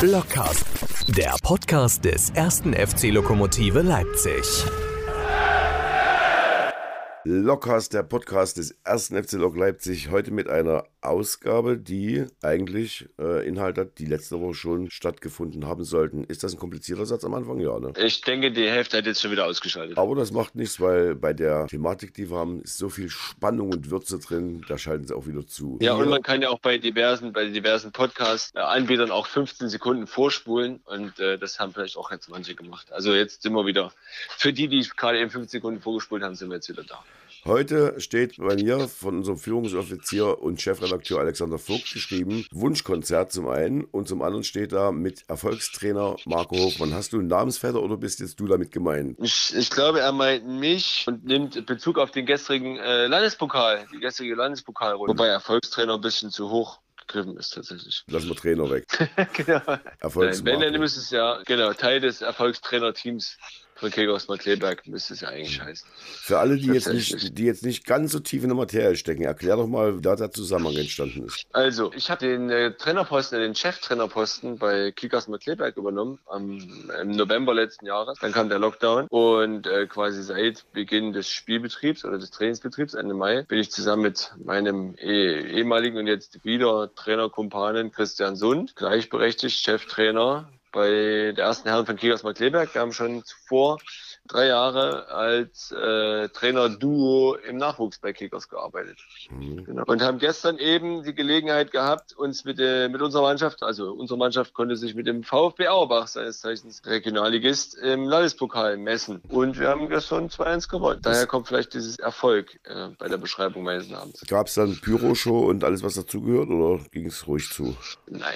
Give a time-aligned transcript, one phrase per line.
[0.00, 0.64] Blockcast,
[1.08, 4.42] der Podcast des ersten FC Lokomotive Leipzig.
[7.28, 13.44] Lockcast, der Podcast des ersten FC Lok Leipzig, heute mit einer Ausgabe, die eigentlich äh,
[13.44, 16.22] Inhalt hat, die letzte Woche schon stattgefunden haben sollten.
[16.22, 17.58] Ist das ein komplizierter Satz am Anfang?
[17.58, 17.92] Ja, ne?
[17.98, 19.98] Ich denke, die Hälfte hat jetzt schon wieder ausgeschaltet.
[19.98, 23.72] Aber das macht nichts, weil bei der Thematik, die wir haben, ist so viel Spannung
[23.72, 25.80] und Würze drin, da schalten sie auch wieder zu.
[25.82, 30.78] Ja, und man kann ja auch bei diversen, bei diversen Podcast-Anbietern auch 15 Sekunden vorspulen
[30.84, 32.92] und äh, das haben vielleicht auch jetzt manche gemacht.
[32.92, 33.92] Also jetzt sind wir wieder,
[34.38, 37.02] für die, die gerade eben 15 Sekunden vorgespult haben, sind wir jetzt wieder da.
[37.46, 43.84] Heute steht bei mir von unserem Führungsoffizier und Chefredakteur Alexander Vogt geschrieben, Wunschkonzert zum einen
[43.84, 46.92] und zum anderen steht da mit Erfolgstrainer Marco Hofmann.
[46.92, 49.16] Hast du einen Namensvetter oder bist jetzt du damit gemeint?
[49.22, 54.00] Ich, ich glaube, er meint mich und nimmt Bezug auf den gestrigen äh, Landespokal, die
[54.00, 55.12] gestrige Landespokalrunde.
[55.12, 58.02] Wobei Erfolgstrainer ein bisschen zu hoch gegriffen ist tatsächlich.
[58.08, 58.86] Lassen wir Trainer weg.
[59.34, 59.60] genau.
[60.00, 63.38] Erfolgs Wenn, dann müsste es ja, genau, Teil des Erfolgstrainerteams
[63.76, 65.88] von Kegos Markleberg müsste es ja eigentlich heißen.
[65.96, 69.22] Für alle, die jetzt, nicht, die jetzt nicht ganz so tief in der Materie stecken,
[69.22, 71.46] erklär doch mal, wie da der Zusammenhang entstanden ist.
[71.52, 76.58] Also, ich habe den äh, Trainerposten, den Cheftrainerposten bei Kickers Markleberg übernommen am,
[77.00, 78.18] im November letzten Jahres.
[78.20, 83.14] Dann kam der Lockdown und äh, quasi seit Beginn des Spielbetriebs oder des Trainingsbetriebs Ende
[83.14, 89.58] Mai bin ich zusammen mit meinem eh, ehemaligen und jetzt wieder Trainerkumpanen Christian Sund, gleichberechtigt
[89.58, 92.74] Cheftrainer bei der ersten Herren von Kickers Markleberg.
[92.74, 93.78] Wir haben schon zuvor
[94.26, 98.98] drei Jahre als äh, Trainer-Duo im Nachwuchs bei Kickers gearbeitet.
[99.28, 99.84] Genau.
[99.86, 104.18] Und haben gestern eben die Gelegenheit gehabt, uns mit, äh, mit unserer Mannschaft, also unsere
[104.18, 109.20] Mannschaft konnte sich mit dem VfB Auerbach, seines Zeichens Regionalligist, im Landespokal messen.
[109.28, 111.00] Und wir haben gestern 2-1 gewonnen.
[111.02, 114.20] Daher kommt vielleicht dieses Erfolg äh, bei der Beschreibung meines Namens.
[114.28, 117.76] Gab es dann Pyroshow und alles, was dazugehört, oder ging es ruhig zu?
[118.06, 118.34] Nein.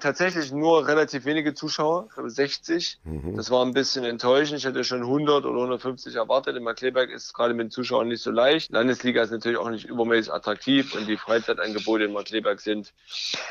[0.00, 3.00] Tatsächlich nur relativ wenige Zuschauer, ich glaube 60.
[3.36, 4.58] Das war ein bisschen enttäuschend.
[4.58, 6.56] Ich hätte schon 100 oder 150 erwartet.
[6.56, 8.72] In Markleberg ist gerade mit den Zuschauern nicht so leicht.
[8.72, 12.92] Landesliga ist natürlich auch nicht übermäßig attraktiv und die Freizeitangebote in Markleberg sind,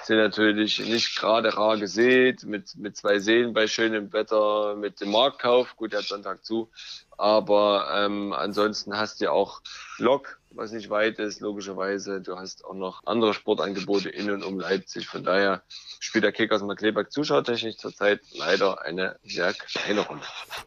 [0.03, 2.43] sind natürlich nicht gerade rar gesät.
[2.43, 5.75] Mit, mit zwei Seen bei schönem Wetter, mit dem Marktkauf.
[5.75, 6.69] Gut, der hat Sonntag zu.
[7.17, 9.61] Aber ähm, ansonsten hast du ja auch
[9.97, 12.21] Lok, was nicht weit ist, logischerweise.
[12.21, 15.07] Du hast auch noch andere Sportangebote in und um Leipzig.
[15.07, 15.61] Von daher
[15.99, 20.21] spielt der Kickers Markleberg zuschauertechnisch zurzeit leider eine sehr kleine Rolle.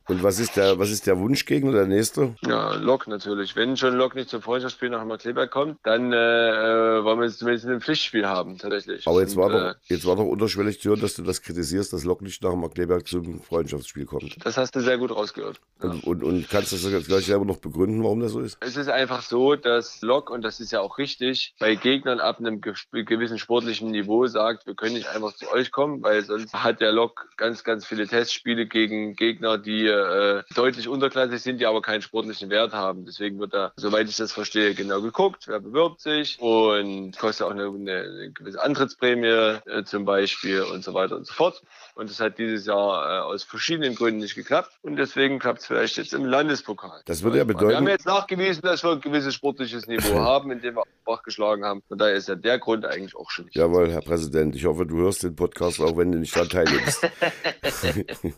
[0.09, 2.35] Und was ist der, was ist der Wunschgegner, der nächste?
[2.47, 3.55] Ja, Lok natürlich.
[3.57, 7.39] Wenn schon Lok nicht zum Freundschaftsspiel nach Markleberg kommt, dann äh, äh, wollen wir es
[7.39, 9.07] zumindest ein Pflichtspiel haben, tatsächlich.
[9.07, 11.43] Aber jetzt war, Und, doch, äh, jetzt war doch unterschwellig zu hören, dass du das
[11.43, 14.37] kritisierst, dass Lok nicht nach Markleberg zum Freundschaftsspiel kommt.
[14.45, 15.61] das hast du sehr gut rausgehört.
[15.83, 15.91] Ja.
[15.91, 18.57] Und, und, und kannst du das jetzt gleich selber noch begründen, warum das so ist?
[18.61, 22.39] Es ist einfach so, dass Lok, und das ist ja auch richtig, bei Gegnern ab
[22.39, 26.53] einem ge gewissen sportlichen Niveau sagt, wir können nicht einfach zu euch kommen, weil sonst
[26.55, 31.67] hat der Lok ganz, ganz viele Testspiele gegen Gegner, die äh, deutlich unterklassig sind, die
[31.67, 33.05] aber keinen sportlichen Wert haben.
[33.05, 37.51] Deswegen wird da, soweit ich das verstehe, genau geguckt, wer bewirbt sich und kostet auch
[37.51, 41.63] eine, eine, gewisse Antrittsprämie äh, zum Beispiel und so weiter und so fort.
[41.95, 44.71] Und das hat dieses Jahr äh, aus verschiedenen Gründen nicht geklappt.
[44.83, 47.03] Und deswegen klappt es vielleicht jetzt im Landespokal.
[47.07, 49.35] Das würde ja Wir bedeuten, haben jetzt nachgewiesen, dass wir ein gewisses
[49.67, 51.83] sportliches Niveau haben, indem wir Bach geschlagen haben.
[51.89, 53.57] Von daher ist ja der Grund eigentlich auch schon nicht.
[53.57, 57.09] Jawohl, Herr Präsident, ich hoffe, du hörst den Podcast, auch wenn du nicht daran teilnimmst.
[57.63, 57.83] Das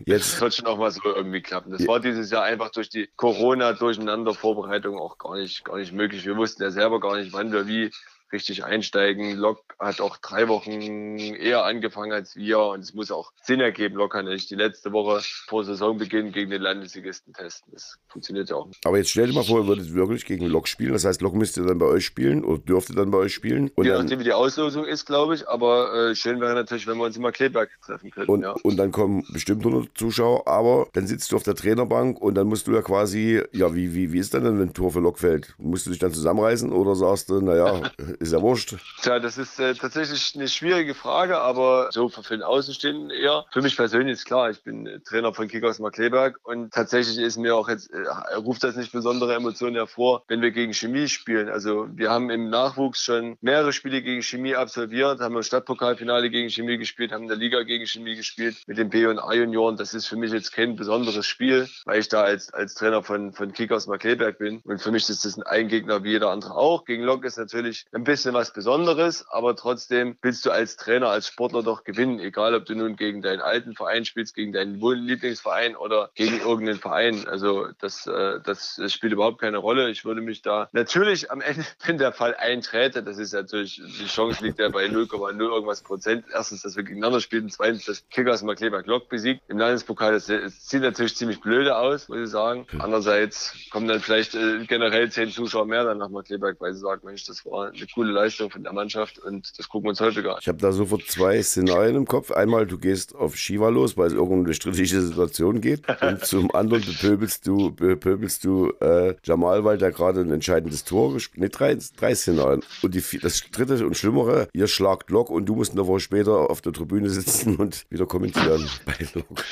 [0.07, 1.71] Jetzt, wird schon auch mal so irgendwie klappen.
[1.71, 6.25] Das war dieses Jahr einfach durch die Corona-Durcheinander-Vorbereitung auch gar nicht, gar nicht möglich.
[6.25, 7.91] Wir wussten ja selber gar nicht, wann wir wie
[8.33, 9.37] richtig einsteigen.
[9.37, 13.97] Lok hat auch drei Wochen eher angefangen als wir und es muss auch Sinn ergeben.
[13.97, 17.73] Lok kann nicht die letzte Woche vor Saisonbeginn gegen den Landesligisten testen.
[17.73, 18.85] Das funktioniert ja auch nicht.
[18.85, 20.93] aber jetzt stell dir mal vor, ihr würdet wirklich gegen Lok spielen.
[20.93, 23.71] Das heißt, Lok müsste dann bei euch spielen oder dürfte dann bei euch spielen.
[23.75, 25.49] Und Je dann, nachdem, wie die Auslosung ist, glaube ich.
[25.49, 28.31] Aber äh, schön wäre natürlich, wenn wir uns immer Kleberg treffen könnten.
[28.31, 28.53] und, ja.
[28.63, 32.47] und dann kommen bestimmt 100 Zuschauer, aber dann sitzt du auf der Trainerbank und dann
[32.47, 35.19] musst du ja quasi, ja, wie, wie, wie ist denn, wenn ein Tor für Lok
[35.19, 35.55] fällt?
[35.59, 38.75] Musst du dich dann zusammenreißen oder sagst du, naja, ist ja wurscht.
[39.03, 43.45] Tja, das ist äh, tatsächlich eine schwierige Frage, aber so für den Außenstehenden eher.
[43.53, 47.37] Für mich persönlich ist klar, ich bin äh, Trainer von Kickers Markleberg und tatsächlich ist
[47.37, 51.49] mir auch jetzt, äh, ruft das nicht besondere Emotionen hervor, wenn wir gegen Chemie spielen.
[51.49, 56.51] Also wir haben im Nachwuchs schon mehrere Spiele gegen Chemie absolviert, haben im Stadtpokalfinale gegen
[56.51, 59.77] Chemie gespielt, haben in der Liga gegen Chemie gespielt mit den B- und A-Junioren.
[59.77, 63.33] Das ist für mich jetzt kein besonderes Spiel, weil ich da als, als Trainer von,
[63.33, 64.61] von Kickers Markleberg bin.
[64.65, 66.85] Und für mich ist das ein Gegner wie jeder andere auch.
[66.85, 71.27] Gegen Lok ist natürlich ein bisschen was Besonderes, aber trotzdem willst du als Trainer, als
[71.27, 75.77] Sportler doch gewinnen, egal ob du nun gegen deinen alten Verein spielst, gegen deinen Lieblingsverein
[75.77, 77.29] oder gegen irgendeinen Verein.
[77.29, 79.91] Also das, äh, das spielt überhaupt keine Rolle.
[79.91, 84.07] Ich würde mich da natürlich am Ende, wenn der Fall einträte, das ist natürlich, die
[84.07, 86.25] Chance liegt ja bei 0,0 irgendwas Prozent.
[86.33, 89.43] Erstens, dass wir gegeneinander spielen, zweitens, dass Kickers mal Kleber Glock besiegt.
[89.49, 92.67] Im Landespokal, das, das sieht natürlich ziemlich blöde aus, muss ich sagen.
[92.79, 97.03] Andererseits kommen dann vielleicht äh, generell zehn Zuschauer mehr dann nach Markleberg, weil sie sagen,
[97.05, 100.35] Mensch, das war eine coole Leistung von der Mannschaft und das gucken wir uns häufiger
[100.35, 100.39] an.
[100.41, 102.31] Ich habe da sofort zwei Szenarien im Kopf.
[102.31, 105.83] Einmal, du gehst auf Shiva los, weil es irgendeine strittige Situation geht.
[106.01, 111.13] Und zum anderen bepöbelst du, bepöbelst du äh, Jamal, weil der gerade ein entscheidendes Tor
[111.13, 112.63] gespielt Ne, drei, drei Szenarien.
[112.83, 116.51] Und die, das dritte und schlimmere, ihr schlagt Lok und du musst eine Woche später
[116.51, 119.45] auf der Tribüne sitzen und wieder kommentieren bei Lok.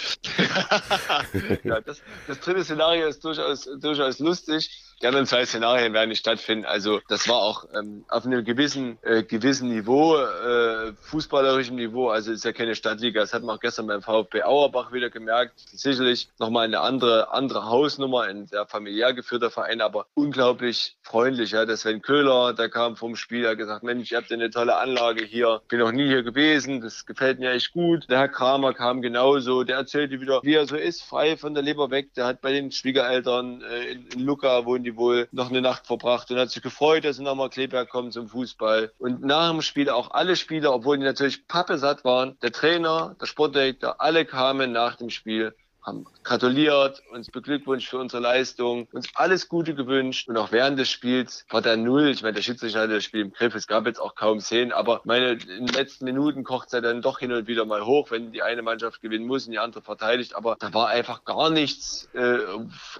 [1.64, 4.70] ja, das, das dritte Szenario ist durchaus, durchaus lustig.
[5.02, 6.64] Die anderen zwei Szenarien werden nicht stattfinden.
[6.64, 12.08] Also das war auch ähm, auf einem gewissen, äh, gewissen Niveau, äh, fußballerischem Niveau.
[12.08, 13.20] Also ist ja keine Stadtliga.
[13.20, 15.52] Das hat man auch gestern beim VfB Auerbach wieder gemerkt.
[15.56, 21.50] Sicherlich nochmal eine andere, andere Hausnummer, ein sehr familiär geführter Verein, aber unglaublich freundlich.
[21.50, 21.66] Ja.
[21.66, 25.26] Der Sven Köhler, der kam vom Spiel, hat gesagt, Mensch, ihr habt eine tolle Anlage
[25.26, 25.60] hier.
[25.68, 26.80] Bin noch nie hier gewesen.
[26.80, 28.08] Das gefällt mir echt gut.
[28.08, 29.62] Der Herr Kramer kam genauso.
[29.62, 32.14] Der erzählte wieder, wie er so ist, frei von der Leber weg.
[32.14, 35.86] Der hat bei den Schwiegereltern äh, in, in Lucca, wo die wohl noch eine Nacht
[35.86, 38.92] verbracht und hat sich gefreut, dass sie nochmal Kleberg kommen zum Fußball.
[38.98, 43.26] Und nach dem Spiel auch alle Spieler, obwohl die natürlich pappesatt waren, der Trainer, der
[43.26, 45.54] Sportdirektor, alle kamen nach dem Spiel
[45.86, 50.28] haben gratuliert, uns beglückwünscht für unsere Leistung, uns alles Gute gewünscht.
[50.28, 52.08] Und auch während des Spiels war der Null.
[52.08, 53.54] Ich meine, der Schiedsrichter hatte das Spiel im Griff.
[53.54, 56.80] Es gab jetzt auch kaum Szenen, aber meine, in den letzten Minuten kocht es ja
[56.80, 59.60] dann doch hin und wieder mal hoch, wenn die eine Mannschaft gewinnen muss und die
[59.60, 60.34] andere verteidigt.
[60.34, 62.38] Aber da war einfach gar nichts, äh,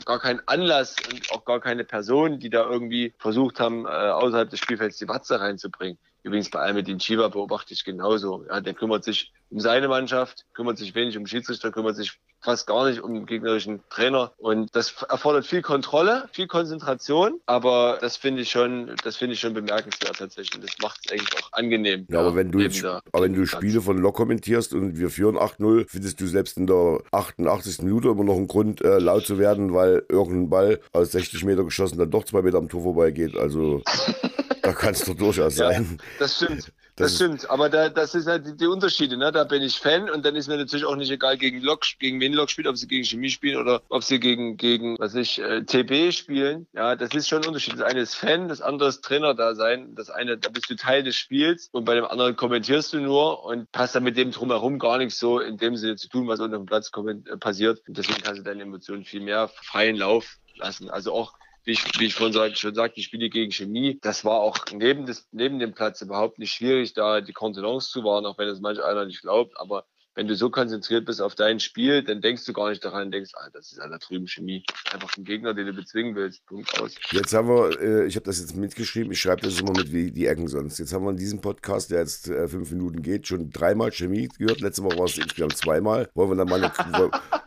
[0.05, 4.49] gar kein Anlass und auch gar keine Person, die da irgendwie versucht haben, äh, außerhalb
[4.49, 5.99] des Spielfelds die Watze reinzubringen.
[6.27, 8.45] Übrigens bei Almedin Chiva beobachte ich genauso.
[8.49, 12.67] Ja, der kümmert sich um seine Mannschaft, kümmert sich wenig um Schiedsrichter, kümmert sich fast
[12.67, 14.33] gar nicht um den gegnerischen Trainer.
[14.37, 19.41] Und das erfordert viel Kontrolle, viel Konzentration, aber das finde ich schon, das finde ich
[19.41, 20.61] schon bemerkenswert tatsächlich.
[20.61, 22.09] Das macht es eigentlich auch angenehm.
[22.11, 25.37] Ja, aber wenn du jetzt, aber wenn du Spiele von Lok kommentierst und wir führen
[25.37, 27.83] 8-0, findest du selbst in der 88.
[27.83, 31.63] Minute immer noch einen Grund, äh, laut zu werden, weil irgendein Ball aus 60 Meter
[31.63, 33.37] geschossen dann doch zwei Meter am Tor vorbeigeht.
[33.37, 33.83] Also
[34.67, 35.99] da kann es doch durchaus ja, sein.
[36.19, 36.73] Das stimmt.
[36.97, 39.19] Das, das stimmt, aber da, das ist halt die, die, Unterschiede.
[39.19, 39.31] Ne?
[39.31, 42.21] Da bin ich Fan und dann ist mir natürlich auch nicht egal, gegen Lok, gegen
[42.21, 45.39] wen Lok spielt, ob sie gegen Chemie spielen oder ob sie gegen, gegen was ich,
[45.39, 46.67] äh, TB spielen.
[46.73, 47.75] Ja, das ist schon ein Unterschied.
[47.75, 49.95] Das eine ist Fan, das andere ist Trainer da sein.
[49.95, 53.45] Das eine, da bist du Teil des Spiels und bei dem anderen kommentierst du nur
[53.45, 56.41] und hast dann mit dem drumherum gar nichts so in dem Sinne zu tun, was
[56.41, 57.83] unter dem Platz äh, passiert.
[57.87, 60.89] Und deswegen kannst du deine Emotionen viel mehr freien Lauf lassen.
[60.89, 61.35] Also auch
[61.67, 65.05] wie ich, wie ich vorhin schon sagte, die Spiele gegen Chemie, das war auch neben,
[65.05, 68.61] des, neben dem Platz überhaupt nicht schwierig, da die Kontenance zu wahren, auch wenn es
[68.61, 69.59] manch einer nicht glaubt.
[69.59, 69.85] Aber
[70.17, 73.33] wenn du so konzentriert bist auf dein Spiel, dann denkst du gar nicht daran, denkst,
[73.35, 74.65] ah, das ist einer drüben Chemie.
[74.91, 76.45] Einfach ein Gegner, den du bezwingen willst.
[76.47, 76.95] Punkt aus.
[77.13, 80.11] Jetzt haben wir, äh, ich habe das jetzt mitgeschrieben, ich schreibe das immer mit wie
[80.11, 80.79] die Ecken sonst.
[80.79, 84.29] Jetzt haben wir in diesem Podcast, der jetzt äh, fünf Minuten geht, schon dreimal Chemie
[84.39, 84.63] gehört.
[84.63, 86.09] Letzte Woche war es insgesamt zweimal.
[86.15, 86.73] Wollen wir dann mal, eine,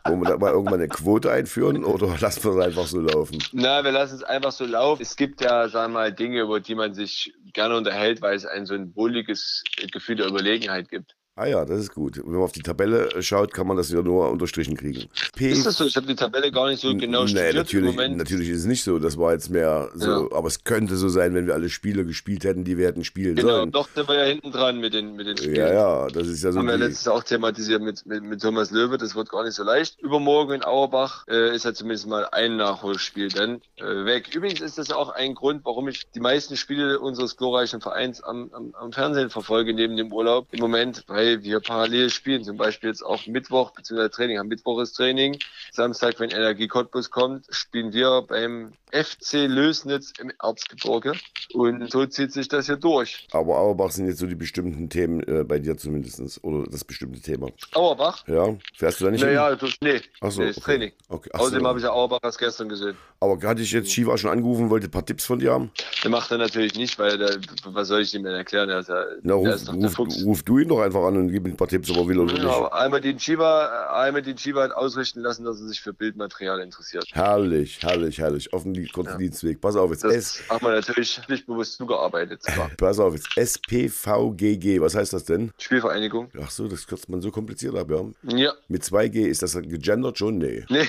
[0.05, 3.43] wollen wir dann mal irgendwann eine Quote einführen oder lassen wir es einfach so laufen?
[3.51, 5.01] Na, wir lassen es einfach so laufen.
[5.01, 8.45] Es gibt ja, sagen wir mal, Dinge, über die man sich gerne unterhält, weil es
[8.45, 11.15] ein so ein wohliges Gefühl der Überlegenheit gibt.
[11.39, 12.17] Ah ja, das ist gut.
[12.17, 15.05] wenn man auf die Tabelle äh, schaut, kann man das ja nur unterstrichen kriegen.
[15.37, 15.85] P ist das so?
[15.85, 18.83] Ich habe die Tabelle gar nicht so genau studiert nee, natürlich, natürlich ist es nicht
[18.83, 18.99] so.
[18.99, 20.35] Das war jetzt mehr so, ja.
[20.35, 23.37] aber es könnte so sein, wenn wir alle Spiele gespielt hätten, die wir hätten spielen
[23.37, 23.71] genau, sollen.
[23.71, 25.55] Genau, doch sind wir ja hinten dran mit den, mit den Spielen.
[25.55, 26.59] Ja, ja, das ist ja so.
[26.59, 29.63] Haben wir letztes auch thematisiert mit, mit, mit Thomas Löwe, das wird gar nicht so
[29.63, 29.97] leicht.
[30.01, 34.35] Übermorgen in Auerbach äh, ist ja zumindest mal ein Nachholspiel dann äh, weg.
[34.35, 38.49] Übrigens ist das auch ein Grund, warum ich die meisten Spiele unseres glorreichen Vereins am,
[38.51, 42.43] am, am Fernsehen verfolge, neben dem Urlaub im Moment, weil wir parallel spielen.
[42.43, 44.39] Zum Beispiel jetzt auch Mittwoch, beziehungsweise Training.
[44.39, 45.37] Am Mittwoch ist Training.
[45.71, 51.13] Samstag, wenn Energie Cottbus kommt, spielen wir beim FC Lösnitz im Erzgebirge.
[51.53, 53.27] Und so zieht sich das hier durch.
[53.31, 56.43] Aber Auerbach sind jetzt so die bestimmten Themen äh, bei dir zumindest.
[56.43, 57.49] Oder das bestimmte Thema.
[57.73, 58.27] Auerbach?
[58.27, 58.55] Ja.
[58.75, 59.57] Fährst du da nicht naja, hin?
[59.81, 60.01] Naja, nee.
[60.19, 60.65] Achso, nee, ist okay.
[60.65, 60.91] Training.
[61.07, 61.29] Okay.
[61.33, 62.95] Außerdem habe ich ja Auerbach erst gestern gesehen.
[63.21, 65.71] Aber hatte ich jetzt Shiva schon angerufen, wollte ein paar Tipps von dir haben?
[66.03, 68.69] Der macht er natürlich nicht, weil der, was soll ich ihm denn erklären?
[68.69, 71.51] Er ist ja, Na, ruf, ruf, ruf, du ihn doch einfach an und gib ihm
[71.51, 72.37] ein paar Tipps, aber will er nicht.
[72.37, 76.61] Genau, einmal den Shiva, einmal den Shiva hat ausrichten lassen, dass er sich für Bildmaterial
[76.61, 77.07] interessiert.
[77.11, 78.53] Herrlich, herrlich, herrlich.
[78.53, 79.17] Auf dem ja.
[79.17, 79.61] Dienstweg.
[79.61, 80.43] Pass auf, jetzt das S.
[80.49, 82.41] Haben wir natürlich nicht bewusst zugearbeitet.
[82.77, 84.81] Pass auf, jetzt SPVGG.
[84.81, 85.51] Was heißt das denn?
[85.57, 86.31] Spielvereinigung.
[86.41, 88.05] Ach so, das kürzt man so kompliziert ab, ja?
[88.35, 88.53] Ja.
[88.67, 90.37] Mit 2G, ist das gegendert schon?
[90.37, 90.65] Nee.
[90.69, 90.87] Nee.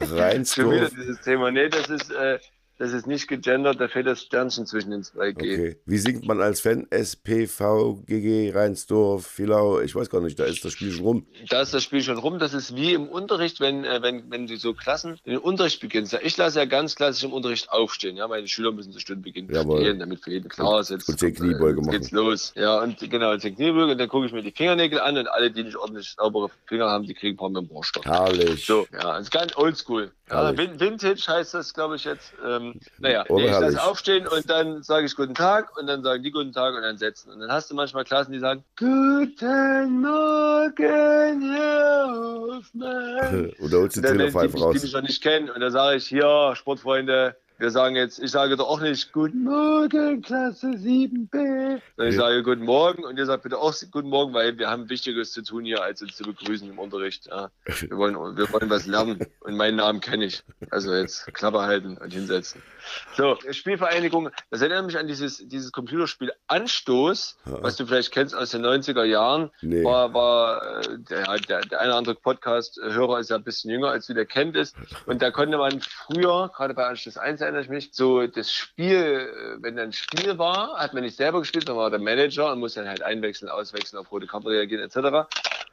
[0.00, 0.66] Reinsdorf.
[0.66, 1.50] Schon wieder dieses Thema.
[1.50, 2.38] Nee, das ist, äh,
[2.78, 5.52] das ist nicht gegendert, da fehlt das Sternchen zwischen den zwei G.
[5.52, 5.76] Okay.
[5.86, 6.86] Wie singt man als Fan?
[6.90, 11.26] SPV, GG, Rheinsdorf, Filau, ich weiß gar nicht, da ist das Spiel schon rum.
[11.48, 12.38] Da ist das Spiel schon rum.
[12.38, 16.18] Das ist wie im Unterricht, wenn, äh, wenn, wenn du so Klassen den Unterricht beginnst.
[16.22, 18.16] Ich lasse ja ganz klassisch im Unterricht aufstehen.
[18.16, 19.80] Ja, meine Schüler müssen zur Stundenbeginn Jawohl.
[19.80, 20.90] stehen, damit für jeden klar ist.
[20.90, 21.90] Jetzt, und zehn Kniebeuge jetzt machen.
[21.90, 22.52] geht's los.
[22.56, 23.92] Ja, und genau, zehn Kniebeuge.
[23.92, 26.88] Und dann gucke ich mir die Fingernägel an und alle, die nicht ordentlich saubere Finger
[26.88, 28.02] haben, die kriegen ein paar mit dem.
[28.02, 28.66] Herrlich.
[28.66, 30.10] So, ja, das ist ganz oldschool.
[30.32, 32.32] Ja, Vintage heißt das, glaube ich, jetzt.
[32.44, 36.02] Ähm, naja, Oder nee, ich lasse aufstehen und dann sage ich Guten Tag und dann
[36.02, 37.30] sagen die Guten Tag und dann setzen.
[37.30, 43.52] Und dann hast du manchmal Klassen, die sagen Guten Morgen, Herr Hoffmann.
[43.58, 44.82] Und da holst du dann, wenn Trillerpfeife die, raus.
[44.82, 48.56] mich noch nicht kennen, und dann sage ich, hier, Sportfreunde, wir sagen jetzt, ich sage
[48.56, 51.80] doch auch nicht Guten Morgen, Klasse 7b.
[51.96, 54.88] Sondern ich sage Guten Morgen und ihr sagt bitte auch Guten Morgen, weil wir haben
[54.88, 57.26] Wichtiges zu tun hier, als uns zu begrüßen im Unterricht.
[57.26, 57.50] Ja.
[57.64, 60.42] Wir, wollen, wir wollen was lernen und meinen Namen kenne ich.
[60.70, 62.62] Also jetzt Klappe halten und hinsetzen.
[63.16, 67.62] So, Spielvereinigung, das erinnert mich an dieses, dieses Computerspiel Anstoß, Ja.
[67.62, 69.50] was du vielleicht kennst aus den 90er Jahren.
[69.60, 69.84] Nee.
[69.84, 73.90] War, war äh, der, der, der eine oder andere Podcast-Hörer ist ja ein bisschen jünger,
[73.90, 74.74] als du der kennt ist.
[75.06, 78.96] Und da konnte man früher, gerade bei Anschluss 1 erinnere ich mich, so das Spiel,
[78.96, 82.60] äh, wenn ein Spiel war, hat man nicht selber gespielt, dann war der Manager und
[82.60, 85.28] muss dann halt einwechseln, auswechseln, auf rote Karte reagieren etc.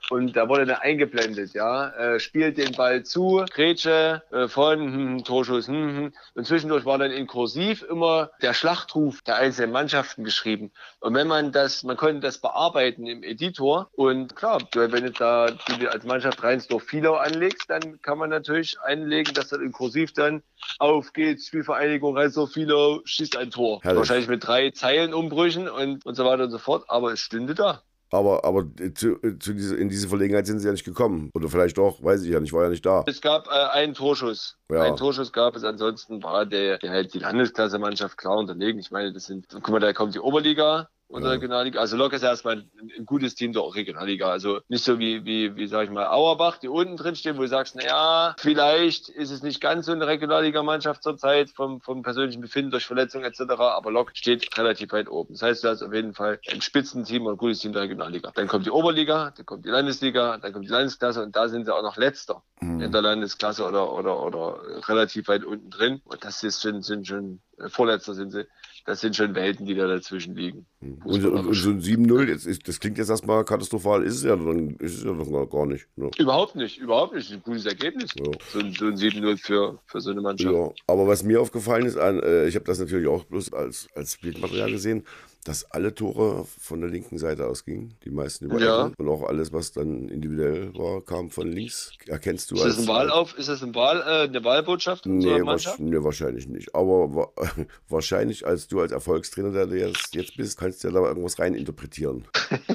[0.09, 5.23] Und da wurde dann eingeblendet, ja, äh, spielt den Ball zu, Grätsche äh, von hm,
[5.23, 6.13] Torschuss, hm, hm.
[6.33, 10.71] und zwischendurch war dann in Kursiv immer der Schlachtruf der einzelnen Mannschaften geschrieben.
[10.99, 15.47] Und wenn man das, man konnte das bearbeiten im Editor und klar, wenn du da
[15.51, 20.13] du als Mannschaft Rheinsdorf Filau anlegst, dann kann man natürlich einlegen, dass dann in Kursiv
[20.13, 20.41] dann
[20.79, 23.79] auf geht's, Spielvereinigung Rheinsdorf Filau schießt ein Tor.
[23.83, 23.99] Herrlich.
[23.99, 27.83] Wahrscheinlich mit drei Zeilenumbrüchen und, und so weiter und so fort, aber es stünde da.
[28.11, 31.29] Aber, aber zu, zu diese, in diese Verlegenheit sind sie ja nicht gekommen.
[31.35, 33.03] Oder vielleicht doch, weiß ich ja nicht, ich war ja nicht da.
[33.05, 34.57] Es gab äh, einen Torschuss.
[34.71, 34.81] Ja.
[34.81, 38.79] Einen Torschuss gab es, ansonsten war der, der halt die Landesklasse-Mannschaft klar unterlegen.
[38.79, 41.29] Ich meine, das sind, guck mal, da kommt die Oberliga und Ja.
[41.31, 41.79] Regionalliga.
[41.79, 44.29] Also Lok ist erstmal ein, ein gutes Team der Regionalliga.
[44.29, 47.41] Also nicht so wie, wie, wie sag ich mal, Auerbach, die unten drin stehen, wo
[47.41, 52.03] du sagst, na ja, vielleicht ist es nicht ganz so eine Regionalliga-Mannschaft zurzeit vom, vom
[52.03, 53.41] persönlichen Befinden durch Verletzungen etc.
[53.59, 55.33] Aber Lok steht relativ weit oben.
[55.33, 58.31] Das heißt, du hast auf jeden Fall ein Spitzenteam und ein gutes Team der Regionalliga.
[58.35, 61.65] Dann kommt die Oberliga, dann kommt die Landesliga, dann kommt die Landesklasse und da sind
[61.65, 62.81] sie auch noch letzter Hm.
[62.81, 66.01] in der Landesklasse oder, oder, oder relativ weit unten drin.
[66.03, 68.45] Und das ist schon, sind schon, äh, vorletzter sind sie,
[68.89, 70.65] das sind schon Welten, die da dazwischen liegen.
[70.81, 74.23] Und, und, und so ein 7-0, jetzt ist- das klingt jetzt erstmal katastrophal, ist es
[74.23, 75.85] ja dann, ist es ja doch gar- nicht.
[75.95, 76.09] Ne?
[76.17, 77.31] Überhaupt nicht, überhaupt nicht.
[77.31, 78.09] Ein gutes Ergebnis.
[78.17, 78.31] Ja.
[78.51, 80.53] So, ein- so ein 7-0 für, für so eine Mannschaft.
[80.55, 84.17] Ja, aber was mir aufgefallen ist, äh, ich habe das natürlich auch bloß als, als
[84.17, 85.03] Bildmaterial gesehen,
[85.45, 88.91] dass alle Tore von der linken Seite ausgingen, die meisten über Ja.
[88.97, 91.91] Und auch alles, was dann individuell war, kam von links.
[92.07, 95.79] Erkennst du Ist das ein Wahlauf, ist das ein Wahl, äh, eine Wahlbotschaft Nee, Mannschaft?
[95.79, 96.75] nee, wahrscheinlich nicht.
[96.75, 97.27] Aber wa
[97.89, 101.39] wahrscheinlich, als du als Erfolgstrainer, der du jetzt, jetzt bist, kannst du ja da irgendwas
[101.39, 102.27] rein interpretieren.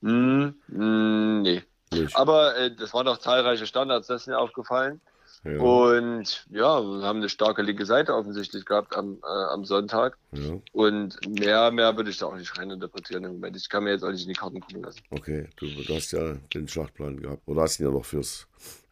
[0.00, 1.62] Hm, hm, nee.
[1.92, 2.16] Nicht?
[2.16, 5.00] Aber äh, das waren doch zahlreiche Standards, das ist mir aufgefallen.
[5.44, 10.16] Ja, Und ja, wir haben eine starke linke Seite offensichtlich gehabt am, äh, am Sonntag.
[10.32, 13.56] ja, Und mehr, mehr würde ich da auch nicht reininterpretieren im Moment.
[13.56, 15.00] Ich kann mir jetzt auch nicht in die Karten gucken lassen.
[15.10, 15.48] okay.
[15.56, 17.42] Du, du hast ja den Schlachtplan gehabt.
[17.46, 18.46] Oder hast ihn ja noch fürs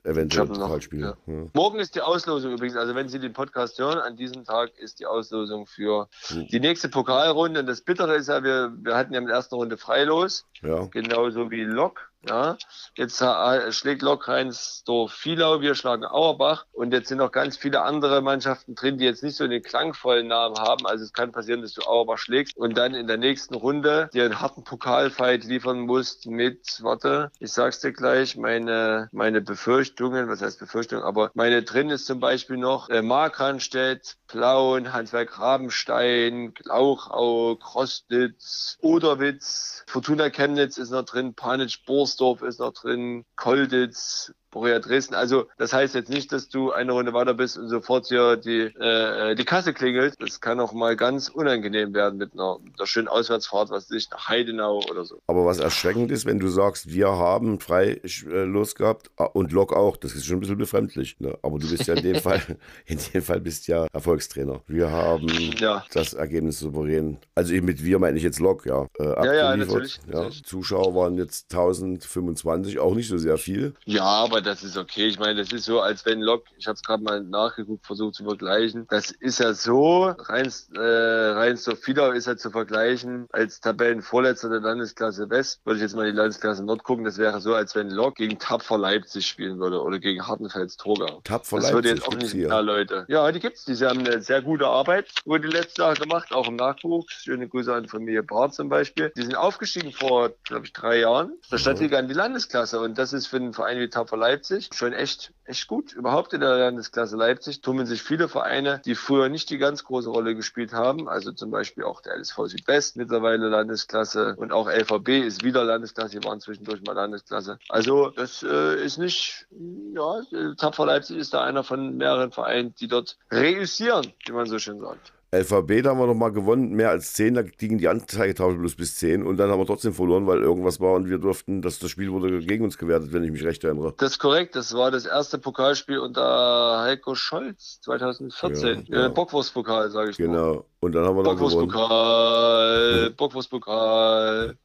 [0.04, 1.00] eventuell Pokalspiel.
[1.00, 1.16] ja.
[1.26, 1.46] Ja.
[1.52, 5.00] Morgen ist die Auslosung übrigens, also wenn Sie den Podcast hören, an diesem Tag ist
[5.00, 7.58] die Auslosung für die nächste Pokalrunde.
[7.60, 10.86] Und das Bittere ist ja, wir, wir hatten ja in der ersten Runde Freilos, ja.
[10.86, 12.12] genauso wie Lok.
[12.28, 12.56] Ja,
[12.96, 17.82] jetzt äh, schlägt Lok Rheinsdorf Vielau, wir schlagen Auerbach und jetzt sind noch ganz viele
[17.82, 20.86] andere Mannschaften drin, die jetzt nicht so den klangvollen Namen haben.
[20.86, 24.24] Also es kann passieren, dass du Auerbach schlägst und dann in der nächsten Runde dir
[24.24, 30.42] einen harten Pokalfight liefern musst mit, warte, ich sag's dir gleich, meine, meine Befürchtungen, was
[30.42, 37.54] heißt Befürchtungen, aber meine drin ist zum Beispiel noch äh, Markranstädt, Plauen, Hansberg Rabenstein, Glauchau,
[37.54, 41.84] Krostitz, Oderwitz, Fortuna Chemnitz ist noch drin, Panitsch
[42.16, 45.14] Borsdorf ist noch drin, Kolditz, Borussia Dresden.
[45.14, 48.60] Also das heißt jetzt nicht, dass du eine Runde weiter bist und sofort hier die,
[48.62, 50.14] äh, die Kasse klingelt.
[50.18, 54.28] Das kann auch mal ganz unangenehm werden mit einer, einer schönen Auswärtsfahrt, was ich, nach
[54.28, 55.18] Heidenau oder so.
[55.26, 59.72] Aber was erschreckend ist, wenn du sagst, wir haben frei äh, losgehabt ah, und Lok
[59.72, 61.16] auch, das ist schon ein bisschen befremdlich.
[61.18, 61.36] Ne?
[61.42, 62.40] Aber du bist ja in dem Fall,
[62.86, 64.60] in dem Fall bist ja Erfolgstrainer.
[64.66, 65.84] Wir haben Ja.
[65.92, 67.18] das Ergebnis souverän.
[67.34, 68.86] Also mit wir meine ich jetzt Lok, ja.
[68.98, 69.58] Äh, ja, abgeliefert.
[69.68, 70.14] natürlich, Ja.
[70.14, 70.44] natürlich.
[70.44, 73.74] Zuschauer waren jetzt 1025, auch nicht so sehr viel.
[73.84, 75.06] Ja, aber das ist okay.
[75.08, 78.14] Ich meine, das ist so, als wenn Lok, ich habe es gerade mal nachgeguckt, versucht
[78.14, 78.86] zu vergleichen.
[78.88, 84.60] Das ist ja so, rein, äh, rein so ist ja zu vergleichen als Tabellenvorletzter der
[84.60, 85.60] Landesklasse West.
[85.64, 88.38] Würde ich jetzt mal die Landesklasse Nord gucken, das wäre so, als wenn Lok gegen
[88.38, 91.20] Tapfer Leipzig spielen würde oder gegen Hartenfels Torgau.
[91.24, 93.04] Tapfer Das Leipzig würde jetzt auch nicht mehr Leute.
[93.08, 93.64] Ja, die gibt's.
[93.64, 97.12] Die haben eine sehr gute Arbeit über die letzten Jahre gemacht, auch im Nachwuchs.
[97.24, 99.12] Schöne Grüße an Familie Barth zum Beispiel.
[99.16, 101.32] Die sind aufgestiegen vor, glaube ich, drei Jahren.
[101.50, 102.80] Der Stadtliga in die Landesklasse.
[102.80, 104.25] Und das ist für einen Verein wie Tapfer Leipzig
[104.74, 105.92] schon echt, echt gut.
[105.92, 110.10] Überhaupt in der Landesklasse Leipzig tummeln sich viele Vereine, die früher nicht die ganz große
[110.10, 111.08] Rolle gespielt haben.
[111.08, 116.18] Also zum Beispiel auch der LSV Südwest mittlerweile Landesklasse und auch LVB ist wieder Landesklasse.
[116.18, 117.58] Die waren zwischendurch mal Landesklasse.
[117.68, 119.46] Also das äh, ist nicht,
[119.94, 120.22] ja,
[120.56, 124.80] Tapfer Leipzig ist da einer von mehreren Vereinen, die dort reüssieren, wie man so schön
[124.80, 125.12] sagt.
[125.40, 128.76] LVB, da haben wir noch mal gewonnen, mehr als 10, da ging die Anzeigetafel bloß
[128.76, 131.78] bis 10 und dann haben wir trotzdem verloren, weil irgendwas war und wir durften, dass
[131.78, 133.94] das Spiel wurde gegen uns gewertet, wenn ich mich recht erinnere.
[133.98, 134.56] Das ist korrekt.
[134.56, 138.86] Das war das erste Pokalspiel unter Heiko Scholz 2014.
[138.88, 139.06] Ja, ja.
[139.06, 140.26] Äh, Bockwurstpokal, sage ich mal.
[140.26, 140.66] Genau.
[140.80, 141.68] Und dann haben wir dann gewonnen.
[141.68, 144.58] Bockwurstpokal, Bockwurstpokal,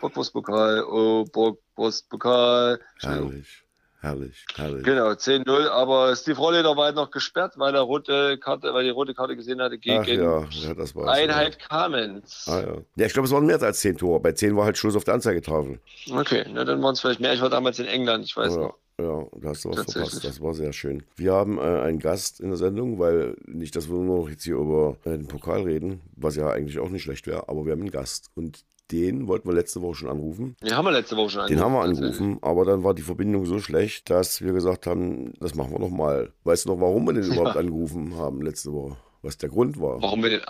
[0.00, 2.80] Bockwurstpokal, oh, Bockwurstpokal.
[3.00, 3.63] Herrlich,
[4.04, 4.84] herrlich, herrlich.
[4.84, 8.90] Genau, 10-0, aber Steve Rolleder war halt noch gesperrt, weil er rote Karte, weil die
[8.90, 11.08] rote Karte gesehen hatte gegen Ach ja, ja, das war's.
[11.18, 12.44] Einheit Kamenz.
[12.46, 12.52] Ja.
[12.54, 12.76] Ah, ja.
[12.96, 14.20] ja, ich glaube, es waren mehr als 10 Tore.
[14.20, 15.80] Bei 10 war halt Schluss auf der Anzeigetafel.
[16.12, 17.32] Okay, na, dann waren es vielleicht mehr.
[17.34, 18.74] Ich war damals in England, ich weiß Ja, noch.
[19.00, 20.24] ja, da hast du was verpasst.
[20.24, 21.02] Das war sehr schön.
[21.16, 24.44] Wir haben äh, einen Gast in der Sendung, weil nicht, dass wir nur noch jetzt
[24.44, 27.72] hier über äh, den Pokal reden, was ja eigentlich auch nicht schlecht wäre, aber wir
[27.72, 28.30] haben einen Gast.
[28.34, 30.56] Und den wollten wir letzte Woche schon anrufen.
[30.62, 33.46] Den haben wir letzte Woche schon Den haben wir angerufen, aber dann war die Verbindung
[33.46, 36.32] so schlecht, dass wir gesagt haben, das machen wir noch mal.
[36.44, 38.96] Weißt du noch, warum wir den überhaupt angerufen haben letzte Woche?
[39.22, 40.02] Was der Grund war?
[40.02, 40.44] Warum wir den, äh,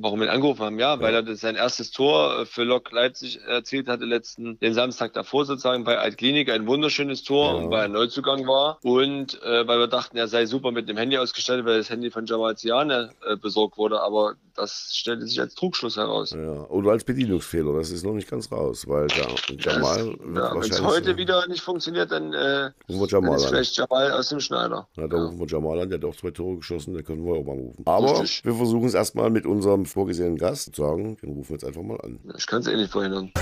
[0.00, 0.78] warum wir ihn angerufen haben?
[0.78, 5.12] Ja, weil er sein erstes Tor äh, für Lok Leipzig erzielt hatte, letzten, den Samstag
[5.14, 6.50] davor sozusagen bei Altklinik.
[6.50, 7.58] Ein wunderschönes Tor, Ja.
[7.58, 8.78] und weil er Neuzugang war.
[8.82, 12.10] Und äh, weil wir dachten, er sei super mit dem Handy ausgestattet, weil das Handy
[12.10, 14.00] von Jamal Ziane äh, besorgt wurde.
[14.02, 16.30] Aber das stellte sich als Trugschluss heraus.
[16.30, 19.26] Ja, oder als Bedienungsfehler, das ist noch nicht ganz raus, weil der
[19.58, 23.36] Jamal wird ja, Wenn es heute wieder nicht funktioniert, dann, äh, rufen wir dann Jamal
[23.36, 23.48] ist an.
[23.50, 24.88] vielleicht Jamal aus dem Schneider.
[24.96, 27.34] Na, da rufen wir Jamal an, der hat auch zwei Tore geschossen, den können wir
[27.34, 27.82] auch mal anrufen.
[27.84, 28.44] Aber Richtig.
[28.44, 32.00] wir versuchen es erstmal mit unserem vorgesehenen Gast sagen, den rufen wir jetzt einfach mal
[32.00, 32.18] an.
[32.36, 33.32] Ich kann es eh nicht verhindern.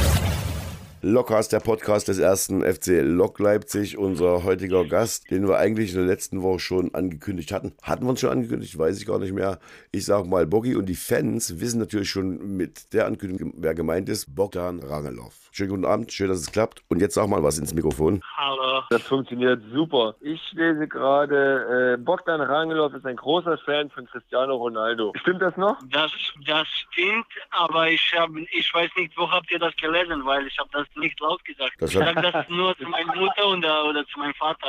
[1.07, 3.99] Lockcast, der Podcast des ersten FC Lok Leipzig.
[3.99, 7.75] Unser heutiger Gast, den wir eigentlich in der letzten Woche schon angekündigt hatten.
[7.83, 8.79] Hatten wir uns schon angekündigt?
[8.79, 9.59] Weiß ich gar nicht mehr.
[9.93, 14.09] Ich sage mal Boggy und die Fans wissen natürlich schon mit der Ankündigung, wer gemeint
[14.09, 14.35] ist.
[14.35, 15.31] Bogdan Rangelow.
[15.53, 16.83] Schönen guten Abend, schön, dass es klappt.
[16.89, 18.23] Und jetzt sag mal was ins Mikrofon.
[18.37, 18.83] Hallo.
[18.89, 20.15] Das funktioniert super.
[20.21, 25.13] Ich lese gerade, äh, Bogdan Rangelow ist ein großer Fan von Cristiano Ronaldo.
[25.21, 25.79] Stimmt das noch?
[25.91, 26.11] Das,
[26.47, 30.59] das stimmt, aber ich hab, ich weiß nicht, wo habt ihr das gelesen, weil ich
[30.59, 31.73] habe das nicht laut gesagt.
[31.79, 34.69] Das ich sage das nur zu meiner Mutter oder, oder zu meinem Vater.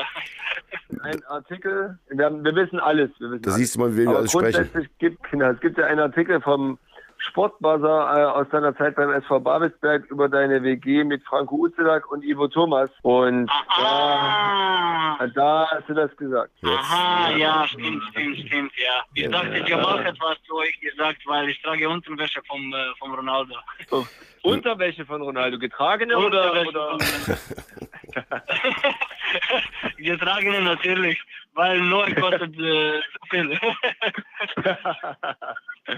[1.01, 3.11] Ein Artikel, wir, haben, wir wissen alles.
[3.19, 3.57] Wir wissen Da alles.
[3.57, 4.53] siehst du mal, wie wir alles sprechen.
[4.53, 6.77] grundsätzlich gibt, genau, es gibt ja einen Artikel vom
[7.29, 12.23] Sportbuzzer äh, aus deiner Zeit beim SV Babelsberg über deine WG mit Franco Uzelak und
[12.23, 12.89] Ivo Thomas.
[13.01, 16.51] Und da, da hast du das gesagt.
[16.63, 19.03] aha, ja, stimmt, stimmt, stimmt, ja.
[19.13, 19.29] Ich Ja.
[19.29, 23.55] dachte, Jamal hat was zu euch gesagt, weil ich trage Unterwäsche vom, äh, vom Ronaldo.
[23.89, 24.07] So.
[24.43, 26.97] Unterwäsche von Ronaldo, getragene oder, oder?
[29.97, 31.19] Getragene natürlich,
[31.55, 33.49] weil neu kostet äh, so viel.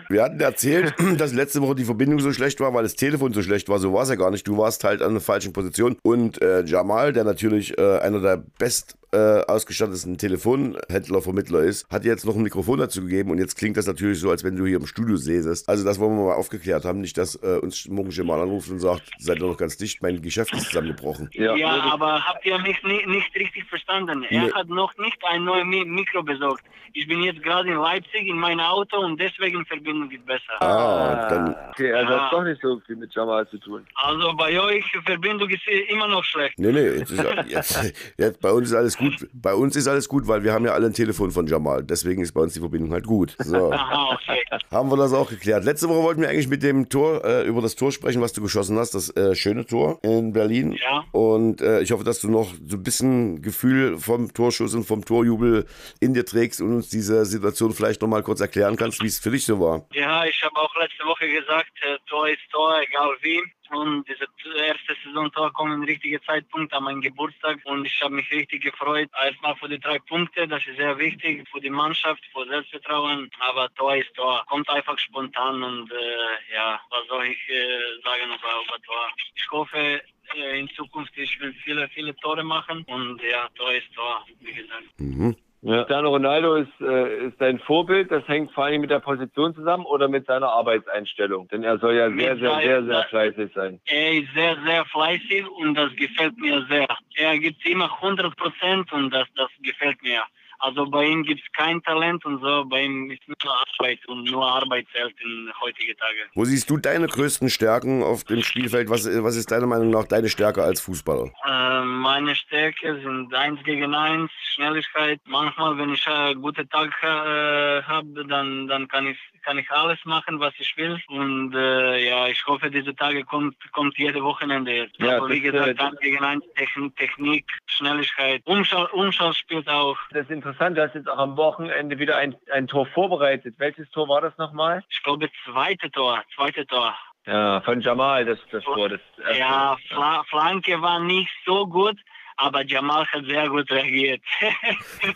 [0.10, 3.42] Wir hatten erzählt, dass letzte Woche die Verbindung so schlecht war, weil das Telefon so
[3.42, 3.80] schlecht war.
[3.80, 4.48] So war es ja gar nicht.
[4.48, 5.98] Du warst halt an der falschen Position.
[6.04, 12.06] Und äh, Jamal, der natürlich äh, einer der best äh, ausgestattetsten Telefonhändler, Vermittler ist, hat
[12.06, 13.32] jetzt noch ein Mikrofon dazu gegeben.
[13.32, 15.68] Und jetzt klingt das natürlich so, als wenn du hier im Studio säßest.
[15.70, 17.02] Also das wollen wir mal aufgeklärt haben.
[17.02, 20.22] Nicht, dass äh, uns morgen Jamal anruft und sagt, seid ihr noch ganz dicht, mein
[20.22, 21.30] Geschäft ist zusammengebrochen.
[21.34, 24.24] Ja, das- aber habt ihr mich ni nicht richtig verstanden?
[24.30, 24.52] Er Nee.
[24.52, 26.64] hat noch nicht ein neues Mi Mikro besorgt.
[26.94, 30.62] Ich bin jetzt gerade in Leipzig in meinem Auto und deswegen Verbindung ist besser.
[30.62, 32.26] Ah, dann Okay, also Ah.
[32.26, 33.86] hat doch nicht so viel mit Jamal zu tun.
[33.96, 36.58] Also bei euch Verbindung ist immer noch schlecht.
[36.58, 39.28] Nee, nee, jetzt ist, jetzt, jetzt, bei uns ist alles gut.
[39.34, 41.84] Bei uns ist alles gut, weil wir haben ja alle ein Telefon von Jamal.
[41.84, 43.36] Deswegen ist bei uns die Verbindung halt gut.
[43.40, 43.72] So.
[43.72, 44.37] Aha, okay.
[44.72, 45.64] Haben wir das auch geklärt.
[45.64, 48.42] Letzte Woche wollten wir eigentlich mit dem Tor, äh, über das Tor sprechen, was du
[48.42, 50.74] geschossen hast, das äh, schöne Tor in Berlin.
[50.74, 51.06] Ja.
[51.12, 55.04] Und äh, ich hoffe, dass du noch so ein bisschen Gefühl vom Torschuss und vom
[55.04, 55.66] Torjubel
[56.00, 59.20] in dir trägst und uns diese Situation vielleicht noch mal kurz erklären kannst, wie es
[59.20, 59.86] für dich so war.
[59.94, 63.42] Ja, ich habe auch letzte Woche gesagt, äh, Tor ist Tor, egal wie.
[63.70, 68.32] Und dieses erste Saisontor kommt im richtigen Zeitpunkt an meinen Geburtstag und ich habe mich
[68.32, 69.10] richtig gefreut.
[69.22, 73.30] Erstmal für die drei Punkte, das ist sehr wichtig für die Mannschaft, für Selbstvertrauen.
[73.40, 78.26] Aber Tor ist Tor, kommt einfach spontan und äh, ja, was soll ich äh, sagen
[78.28, 79.08] über, über Tor?
[79.36, 80.02] Ich hoffe,
[80.36, 84.54] äh, in Zukunft ich will viele, viele Tore machen und ja, Tor ist Tor, wie
[84.54, 84.84] gesagt.
[85.00, 85.36] Mhm.
[85.64, 85.78] Ja.
[85.78, 88.12] Cristiano Ronaldo ist, äh, ist dein Vorbild.
[88.12, 91.48] Das hängt vor allem mit der Position zusammen oder mit seiner Arbeitseinstellung.
[91.48, 93.82] Denn er soll ja sehr, Mit sehr, sehr, seiner- sehr fleißig sein.
[93.86, 96.88] Er ist sehr, sehr fleißig und das gefällt mir sehr.
[97.16, 100.22] Er gibt immer 100 Prozent und das, das gefällt mir.
[100.60, 104.24] Also bei ihm gibt es kein Talent und so, bei ihm ist nur Arbeit und
[104.26, 106.30] nur Arbeit zählt in heutigen Tagen.
[106.34, 108.90] Wo siehst du deine größten Stärken auf dem Spielfeld?
[108.90, 111.32] Was, was ist deiner Meinung nach deine Stärke als Fußballer?
[111.46, 115.20] Äh, meine Stärke sind eins gegen eins, Schnelligkeit.
[115.26, 119.18] Manchmal, wenn ich einen guten Tag äh, habe, dann, dann kann ich
[119.48, 121.00] kann ich alles machen, was ich will.
[121.08, 125.00] Und äh, ja, ich hoffe, diese Tage kommt kommt jede Wochenende jetzt.
[125.00, 128.42] Ja, Aber wie das, gesagt, äh, eins gegen eins, Technik, Technik Schnelligkeit.
[128.44, 129.98] Umschau, Umschau spielt auch.
[130.12, 133.56] Das ist interessant, du hast jetzt auch am Wochenende wieder ein, ein Tor vorbereitet.
[133.58, 134.84] Welches Tor war das nochmal?
[134.90, 136.96] Ich glaube, zweite Tor, zweite Tor.
[137.26, 138.90] Ja, von Jamal, das, das Tor.
[138.90, 139.02] Das.
[139.38, 141.98] Ja, Fla Flanke war nicht so gut,
[142.38, 144.22] aber Jamal hat sehr gut reagiert.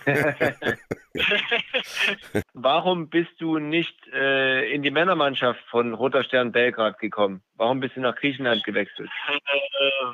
[2.54, 7.44] Warum bist du nicht äh, in die Männermannschaft von Roter Stern Belgrad gekommen?
[7.56, 9.10] Warum bist du nach Griechenland gewechselt?
[9.28, 9.40] Äh,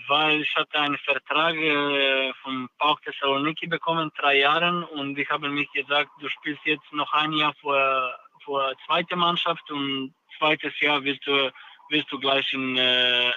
[0.08, 5.50] weil ich hatte einen Vertrag äh, vom PAOK Thessaloniki bekommen, drei Jahren, und ich habe
[5.50, 11.04] mich gesagt, du spielst jetzt noch ein Jahr vor, vor zweite Mannschaft und zweites Jahr
[11.04, 11.52] wirst du,
[11.89, 13.32] wirst du gleich in, äh,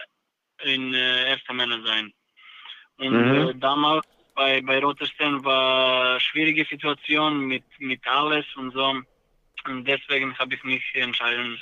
[0.64, 2.12] in äh, erster Männer sein.
[3.00, 3.48] Und Mhm.
[3.48, 9.00] äh, damals bei, bei Stern war schwierige Situation mit, mit alles und so.
[9.66, 11.58] Und deswegen habe ich mich entschieden,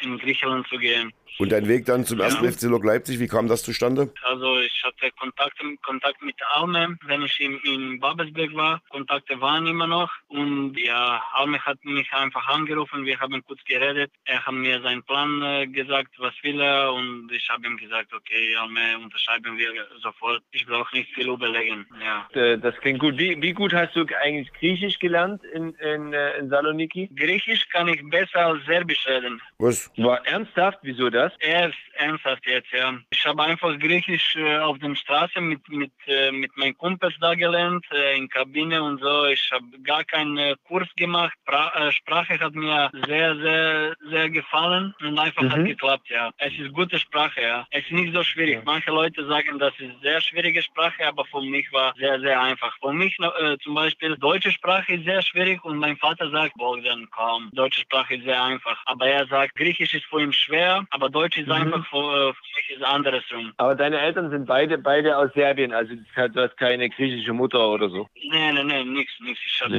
[0.00, 1.12] in Griechenland zu gehen.
[1.38, 2.50] Und dein Weg dann zum ersten Ja.
[2.50, 4.12] FC Lok Leipzig, wie kam das zustande?
[4.22, 8.80] Also ich hatte Kontakt, Kontakt mit Alme, wenn ich in, in Babelsberg war.
[8.88, 10.10] Kontakte waren immer noch.
[10.28, 13.04] Und ja, Alme hat mich einfach angerufen.
[13.04, 14.10] Wir haben kurz geredet.
[14.24, 16.92] Er hat mir seinen Plan äh, gesagt, was will er.
[16.94, 19.68] Und ich habe ihm gesagt, okay, Alme, unterschreiben wir
[20.02, 20.42] sofort.
[20.52, 21.86] Ich brauche nicht viel überlegen.
[22.02, 22.26] Ja.
[22.40, 23.18] Äh, Das klingt gut.
[23.18, 27.10] Wie, wie gut hast du eigentlich Griechisch gelernt in, in, äh, in Saloniki?
[27.14, 29.40] Griechisch kann ich besser als Serbisch reden.
[29.58, 29.90] Was?
[29.96, 30.78] War ernsthaft?
[30.82, 31.25] Wieso das?
[31.40, 32.94] Erst ernsthaft jetzt, ja.
[33.10, 37.34] Ich habe einfach Griechisch äh, auf der Straße mit, mit, äh, mit meinen Kumpels da
[37.34, 39.26] gelernt, äh, in Kabine und so.
[39.26, 41.34] Ich habe gar keinen äh, Kurs gemacht.
[41.44, 45.50] Pra äh, Sprache hat mir sehr, sehr, sehr gefallen und einfach Mhm.
[45.52, 46.30] hat geklappt, ja.
[46.38, 47.66] Es ist gute Sprache, ja.
[47.70, 48.60] Es ist nicht so schwierig.
[48.64, 52.76] Manche Leute sagen, das ist sehr schwierige Sprache, aber für mich war sehr, sehr einfach.
[52.80, 57.06] Für mich äh, zum Beispiel, deutsche Sprache ist sehr schwierig und mein Vater sagt, Bogdan,
[57.10, 58.82] komm, deutsche Sprache ist sehr einfach.
[58.86, 61.52] Aber er sagt, Griechisch ist für ihn schwer, aber Deutsch ist Mhm.
[61.52, 63.52] einfach für, für mich ist andersrum.
[63.56, 67.88] Aber deine Eltern sind beide, beide aus Serbien, also du hast keine griechische Mutter oder
[67.88, 68.08] so.
[68.30, 69.40] Nee, nee, nee, nichts, nichts.
[69.46, 69.72] Ich habe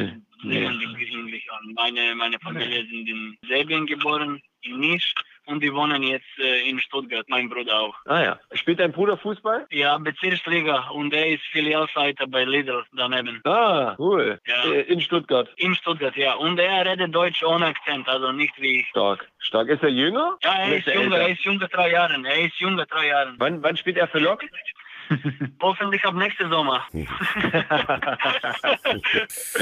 [0.44, 0.66] Nee, nee.
[0.66, 1.74] an.
[1.76, 5.14] Meine, meine Familie sind in Serbien geboren, in Nisch
[5.46, 7.96] und die wohnen jetzt äh, in Stuttgart, mein Bruder auch.
[8.06, 8.40] Ah ja.
[8.54, 9.66] Spielt dein Bruder Fußball?
[9.72, 13.42] Ja, Bezirksliga und er ist Filialleiter bei Lidl daneben.
[13.46, 14.40] Ah, cool.
[14.46, 14.72] Ja.
[14.72, 15.50] Äh, In Stuttgart.
[15.56, 16.34] In Stuttgart, ja.
[16.36, 18.88] Und er redet Deutsch ohne Akzent, also nicht wie ich.
[18.90, 19.28] Stark.
[19.40, 19.70] Stark.
[19.70, 20.38] Ist er jünger?
[20.44, 22.26] Ja, er ist jünger, er ist jünger drei Jahren.
[22.26, 23.36] Er ist jünger drei Jahren.
[23.38, 24.44] Wann, wann spielt er für Lok?
[25.62, 26.86] Hoffentlich ab nächsten Sommer.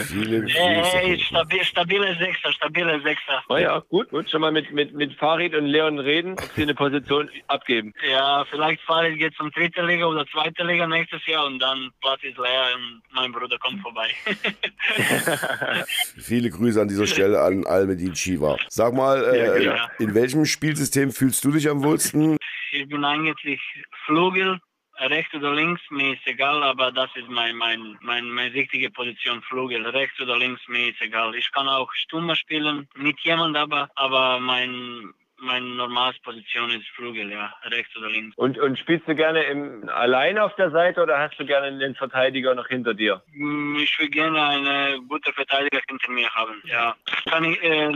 [0.07, 1.19] Viele ist Grüße.
[1.25, 3.43] stabil, stabile Sechser, stabile Sechser.
[3.49, 4.29] Oh ja, gut, gut.
[4.29, 7.93] Schon mal mit, mit, mit Farid und Leon reden, ob sie eine Position abgeben.
[8.09, 8.81] Ja, vielleicht
[9.11, 12.67] ich jetzt zum dritten Liga oder zweite Liga nächstes Jahr und dann Platz ist leer
[12.75, 14.09] und mein Bruder kommt vorbei.
[16.17, 18.57] Viele Grüße an dieser Stelle an Almedin Shiva.
[18.69, 19.85] Sag mal, äh, Ja, genau.
[19.99, 22.37] in welchem Spielsystem fühlst du dich am wohlsten?
[22.71, 23.61] ich bin eigentlich
[24.05, 24.59] Flügel,
[24.99, 29.41] rechts oder links, mir ist egal, aber das ist mein, mein, mein, meine richtige Position,
[29.43, 31.35] Flügel, rechts oder links, mir ist egal.
[31.35, 35.13] Ich kann auch Stummer spielen, mit jemand aber, aber mein,
[35.45, 38.35] meine normale Position ist Flügel, ja, rechts oder links.
[38.37, 41.95] Und, und spielst du gerne im, alleine auf der Seite oder hast du gerne den
[41.95, 43.21] Verteidiger noch hinter dir?
[43.33, 46.61] Mm, Ich will gerne einen guten Verteidiger hinter mir haben.
[46.65, 46.95] Ja,
[47.29, 47.91] kann ich, äh,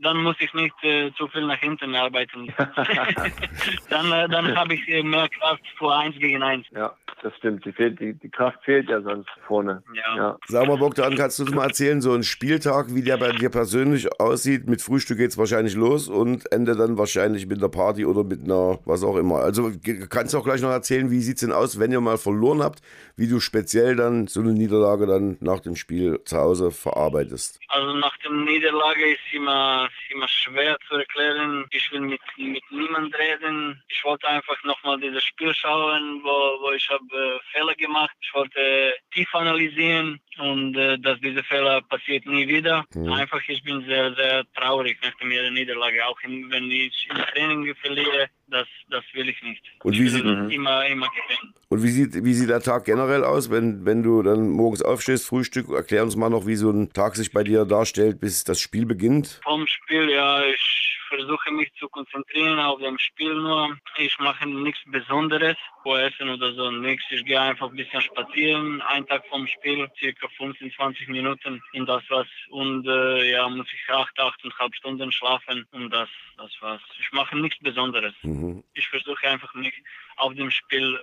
[0.00, 2.52] dann muss ich nicht äh, zu viel nach hinten arbeiten.
[3.90, 6.66] dann äh, dann habe ich äh, mehr Kraft für eins gegen eins.
[6.74, 6.94] Ja.
[7.22, 7.64] das stimmt.
[7.64, 9.82] Die, fehlt, die, die Kraft fehlt ja sonst vorne.
[9.94, 10.16] Ja.
[10.16, 10.38] Ja.
[10.46, 13.50] Sag mal, Bogdan, kannst du uns mal erzählen, so ein Spieltag, wie der bei dir
[13.50, 14.66] persönlich aussieht?
[14.68, 18.78] Mit Frühstück geht's wahrscheinlich los und Ende dann wahrscheinlich mit einer Party oder mit einer,
[18.84, 19.36] was auch immer.
[19.36, 19.72] Also
[20.08, 22.80] kannst du auch gleich noch erzählen, wie sieht's denn aus, wenn ihr mal verloren habt,
[23.16, 27.60] wie du speziell dann so eine Niederlage dann nach dem Spiel zu Hause verarbeitest?
[27.68, 31.66] Also nach der Niederlage ist immer, ist immer schwer zu erklären.
[31.70, 33.82] Ich will mit, mit niemand reden.
[33.88, 38.14] Ich wollte einfach nochmal dieses Spiel schauen, wo, wo ich habe äh, Fehler gemacht.
[38.20, 42.84] Ich wollte tief analysieren und äh, dass diese Fehler passiert nie wieder.
[42.94, 43.12] Mhm.
[43.12, 46.04] Einfach, ich bin sehr, sehr traurig nach der Niederlage.
[46.06, 49.62] Auch in, wenn ich im Training verliere, das, das will ich nicht.
[49.82, 51.54] Und wie sieht- immer, immer gewinnen.
[51.68, 55.26] Und wie sieht, wie sieht der Tag generell aus, wenn, wenn du dann morgens aufstehst,
[55.26, 55.68] Frühstück?
[55.70, 58.86] Erklär uns mal noch, wie so ein Tag sich bei dir darstellt, bis das Spiel
[58.86, 59.40] beginnt.
[59.42, 60.83] Vom Spiel, ja, ich
[61.14, 63.76] versuche mich zu konzentrieren auf dem Spiel nur.
[63.96, 67.04] Ich mache nichts Besonderes, vor Essen oder so, nichts.
[67.10, 71.86] Ich gehe einfach ein bisschen spazieren, einen Tag vom Spiel, circa 15, 20 Minuten und
[71.86, 72.26] das war's.
[72.50, 76.82] Und äh, ja, muss ich acht, achteinhalb Stunden schlafen und das, das war's.
[76.98, 78.14] Ich mache nichts Besonderes.
[78.22, 78.64] Mhm.
[78.74, 79.74] Ich versuche einfach mich
[80.16, 80.98] auf dem Spiel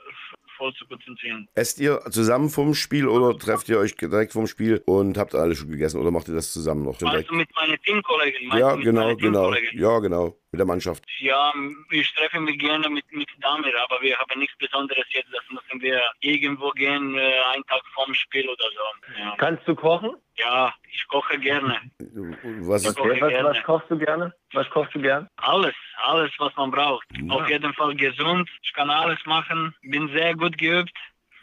[0.62, 1.48] voll zu konzentrieren.
[1.56, 5.56] Esst ihr zusammen vom Spiel oder trefft ihr euch direkt vom Spiel und habt alle
[5.56, 7.02] schon gegessen oder macht ihr das zusammen noch?
[7.02, 8.48] Meinst du mit meinen Teamkollegen?
[8.48, 9.52] Meinst Ja, genau, genau.
[9.52, 9.80] Teamkollegen?
[9.80, 10.38] Ja, genau.
[10.52, 11.04] Mit der Mannschaft.
[11.20, 11.52] Ja,
[11.92, 15.30] ich treffe mich gerne mit, mit Damir, aber wir haben nichts Besonderes jetzt.
[15.34, 19.18] Das müssen wir irgendwo gehen, äh, einen Tag vorm Spiel oder so.
[19.20, 20.12] Ja, Kannst du kochen?
[20.36, 21.80] ja ich koche gerne.
[22.14, 23.50] Was ist, Okay, was, gerne.
[23.50, 24.34] was kochst du gerne?
[24.54, 25.28] Was kochst du gern?
[25.38, 27.06] Alles, alles, was man braucht.
[27.16, 27.34] Ja.
[27.34, 28.50] Auf jeden Fall gesund.
[28.64, 29.74] Ich kann alles machen.
[29.84, 30.92] Bin sehr gut geübt.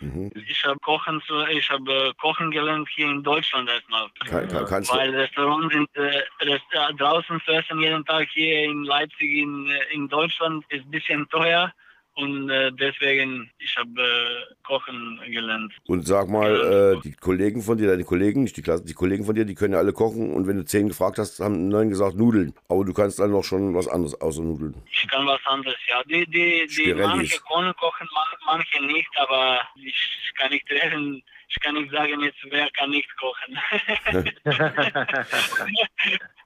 [0.00, 0.30] mhm.
[0.34, 4.08] Ich habe Kochen, zu, ich habe äh, Kochen gelernt hier in Deutschland erstmal.
[4.26, 8.28] kann, kann, kannst Weil du, Restaurants sind äh, Rest, äh, draußen zu essen jeden Tag
[8.32, 11.72] hier in Leipzig in, äh, in Deutschland ist ein bisschen teuer
[12.18, 15.72] und äh, deswegen ich habe äh, Kochen gelernt.
[15.86, 19.24] und sag mal, äh, die Kollegen von dir, deine Kollegen, nicht die Klasse, die Kollegen
[19.24, 21.88] von dir, die können ja alle kochen und wenn du zehn gefragt hast, haben neun
[21.88, 22.52] gesagt Nudeln.
[22.68, 24.74] Aber du kannst dann noch schon was anderes außer Nudeln.
[24.90, 26.02] Ich kann was anderes, ja.
[26.04, 27.06] Die, die, die Spirellis.
[27.06, 31.22] manche können kochen, man- manche nicht, aber ich kann nicht reden.
[31.48, 33.58] Ich kann nicht sagen jetzt, wer kann nicht kochen.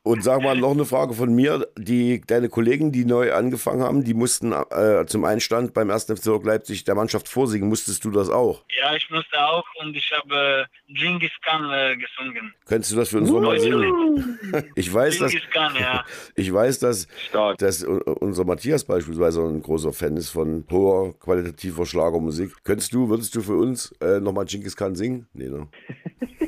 [0.04, 1.66] Und sag mal, noch eine Frage von mir.
[1.76, 6.04] Die, deine Kollegen, die neu angefangen haben, die mussten äh, zum Einstand beim 1.
[6.04, 7.68] FC Leipzig der Mannschaft vorsingen.
[7.68, 8.64] Musstest du das auch?
[8.82, 12.52] ja, ich musste auch und ich habe äh, Genghis Khan äh, gesungen.
[12.66, 14.38] Könntest du das für uns nochmal singen?
[14.74, 16.04] Ich weiß, dass, Khan, ja.
[16.34, 17.58] ich weiß, dass, Stark.
[17.58, 22.52] dass unser Matthias beispielsweise ein großer Fan ist von hoher, qualitativer Schlagermusik.
[22.64, 25.26] Könntest du, würdest du für uns äh, nochmal Genghis Khan singen?
[25.32, 25.68] Nee, ne?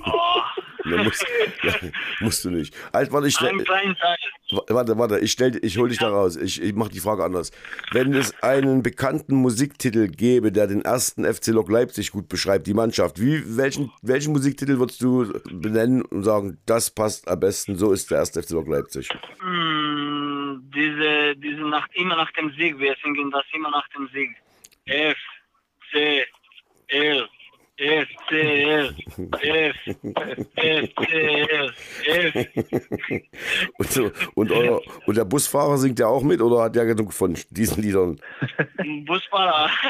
[0.07, 0.40] Oh,
[0.85, 1.24] Nee, musst,
[2.20, 2.74] musst du nicht.
[2.92, 3.52] Halt, warte, ich, stell-
[4.68, 6.37] warte, warte, ich, stell, ich hol dich da raus.
[6.37, 7.52] Ich, ich mache die Frage anders.
[7.92, 12.74] Wenn es einen bekannten Musiktitel gäbe, der den ersten FC Lok Leipzig gut beschreibt, die
[12.74, 17.92] Mannschaft, wie, welchen, welchen Musiktitel würdest du benennen und sagen, das passt am besten, so
[17.92, 19.09] ist der erste FC Lok Leipzig?
[19.42, 24.30] Mm, diese, diese nach, immer nach dem Sieg, wir singen das immer nach dem Sieg.
[24.85, 25.16] F,
[25.92, 26.24] C,
[26.88, 27.26] L,
[27.76, 28.94] F, C, L,
[29.40, 29.76] F,
[30.54, 31.74] F, C, L,
[32.06, 32.46] F.
[33.78, 37.12] Und, so, und, euer, und der Busfahrer singt ja auch mit oder hat der genug
[37.12, 38.20] von diesen Liedern?
[39.06, 39.70] Busfahrer.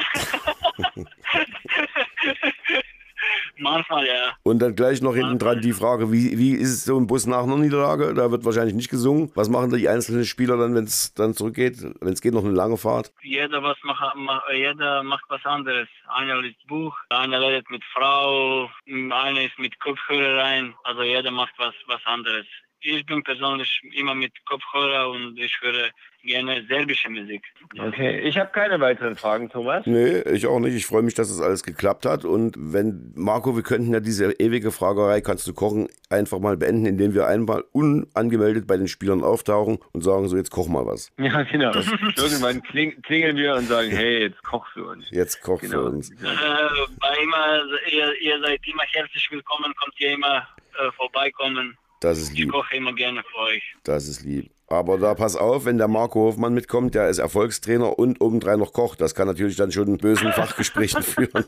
[3.65, 4.37] Manchmal ja.
[4.43, 7.27] Und dann gleich noch hinten dran die Frage, wie, wie ist es so im Bus
[7.27, 8.15] nach einer Niederlage?
[8.15, 9.33] Da wird wahrscheinlich nicht gesungen.
[9.35, 11.79] Was machen da die einzelnen Spieler dann, wenn es dann zurückgeht?
[12.01, 13.13] Wenn es geht, noch eine lange Fahrt?
[13.23, 15.89] Jeder was macht, ma- jeder macht was anderes.
[16.09, 20.75] Einer liest Buch, einer redet mit Frau, einer ist mit Kopfhörer rein.
[20.85, 22.47] Also jeder macht was was anderes.
[22.87, 25.89] Ich bin persönlich immer mit Kopfhörer und ich höre
[26.23, 27.43] gerne serbische Musik.
[27.79, 29.87] Okay, ich habe keine weiteren Fragen, Thomas.
[29.87, 30.75] Nee, ich auch nicht.
[30.75, 32.27] Ich freue mich, dass das alles geklappt hat.
[32.27, 36.85] Und wenn, Marco, wir könnten ja diese ewige Fragerei, kannst du kochen, einfach mal beenden,
[36.85, 41.11] indem wir einmal unangemeldet bei den Spielern auftauchen und sagen, so jetzt koch mal was.
[41.19, 41.73] Ja, genau.
[42.17, 45.07] Irgendwann kling, klingeln wir und sagen, hey, jetzt kochst du uns.
[45.11, 45.85] Jetzt koch für Genau.
[45.87, 46.11] uns.
[46.11, 46.15] Äh,
[47.01, 50.47] bei immer, ihr, ihr seid immer herzlich willkommen, kommt ihr immer
[50.79, 51.79] äh, vorbeikommen.
[52.05, 52.53] Das ist Ich lieb.
[52.53, 53.63] koche immer gerne für euch.
[53.83, 54.51] Das ist lieb.
[54.67, 58.73] Aber da pass auf, wenn der Marco Hofmann mitkommt, der ist Erfolgstrainer und obendrein noch
[58.75, 58.95] Koch.
[58.97, 61.31] Das kann natürlich dann schon bösen Fachgesprächen führen.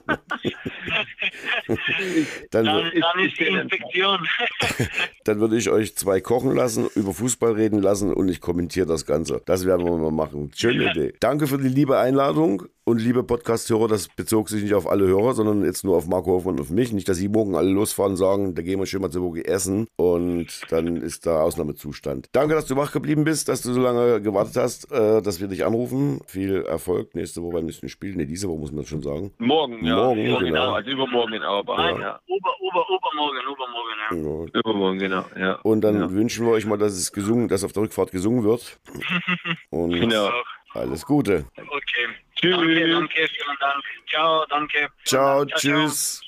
[2.51, 4.27] dann, Dann, dann ist die Infektion.
[5.25, 9.05] dann würde ich euch zwei kochen lassen, über Fußball reden lassen und ich kommentiere das
[9.05, 9.42] Ganze.
[9.45, 10.53] Das werden wir mal machen.
[10.55, 11.12] Schöne Idee.
[11.21, 12.64] Danke für die liebe Einladung.
[12.88, 16.31] Und liebe Podcast-Hörer, das bezog sich nicht auf alle Hörer, sondern jetzt nur auf Marco
[16.31, 16.92] Hoffmann und auf mich.
[16.92, 19.42] Nicht, dass Sie morgen alle losfahren und sagen, da gehen wir schon mal zu Burgi
[19.42, 22.29] essen und dann ist da Ausnahmezustand.
[22.31, 25.49] Danke, dass du wach geblieben bist, dass du so lange gewartet hast, äh, dass wir
[25.49, 26.20] dich anrufen.
[26.29, 28.14] Viel Erfolg nächste Woche beim nächsten Spiel.
[28.14, 29.33] Ne, diese Woche muss man schon sagen.
[29.38, 29.96] Morgen, ja.
[29.96, 30.38] Morgen, genau.
[30.38, 30.72] genau.
[30.75, 31.99] Also übermorgen in Auerbach.
[31.99, 32.20] Ja.
[32.29, 34.44] Ober, ober, übermorgen, übermorgen, ja.
[34.55, 34.61] Ja.
[34.61, 35.25] Übermorgen, genau.
[35.37, 35.55] Ja.
[35.64, 36.12] Und dann ja.
[36.12, 38.79] wünschen wir euch mal, dass es gesungen, dass auf der Rückfahrt gesungen wird.
[39.70, 40.31] Und Genau.
[40.72, 41.46] alles Gute.
[41.57, 42.14] Okay.
[42.37, 42.57] Tschüss.
[42.57, 43.85] Danke, danke, vielen Dank.
[44.09, 44.88] Ciao, danke.
[45.05, 45.59] Ciao, ciao.
[45.59, 46.20] tschüss.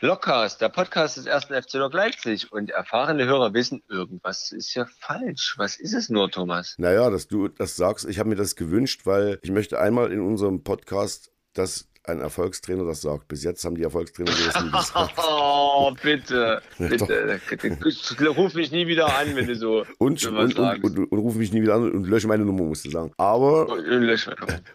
[0.00, 2.52] Lockcast, der Podcast des ersten FC Lok Leipzig.
[2.52, 5.54] Und erfahrene Hörer wissen, irgendwas ist ja falsch.
[5.56, 6.74] Was ist es nur, Thomas?
[6.76, 10.20] Naja, dass du das sagst, ich habe mir das gewünscht, weil ich möchte einmal in
[10.20, 13.28] unserem Podcast, dass ein Erfolgstrainer das sagt.
[13.28, 15.14] Bis jetzt haben die Erfolgstrainer das nie gesagt.
[15.16, 16.62] Oh, bitte.
[16.78, 18.28] Bitte.
[18.28, 21.52] Ruf mich nie wieder an, wenn du so Und, und, und, und, und ruf mich
[21.52, 23.12] nie wieder an und lösche meine Nummer, musst du sagen.
[23.16, 24.16] Aber mal.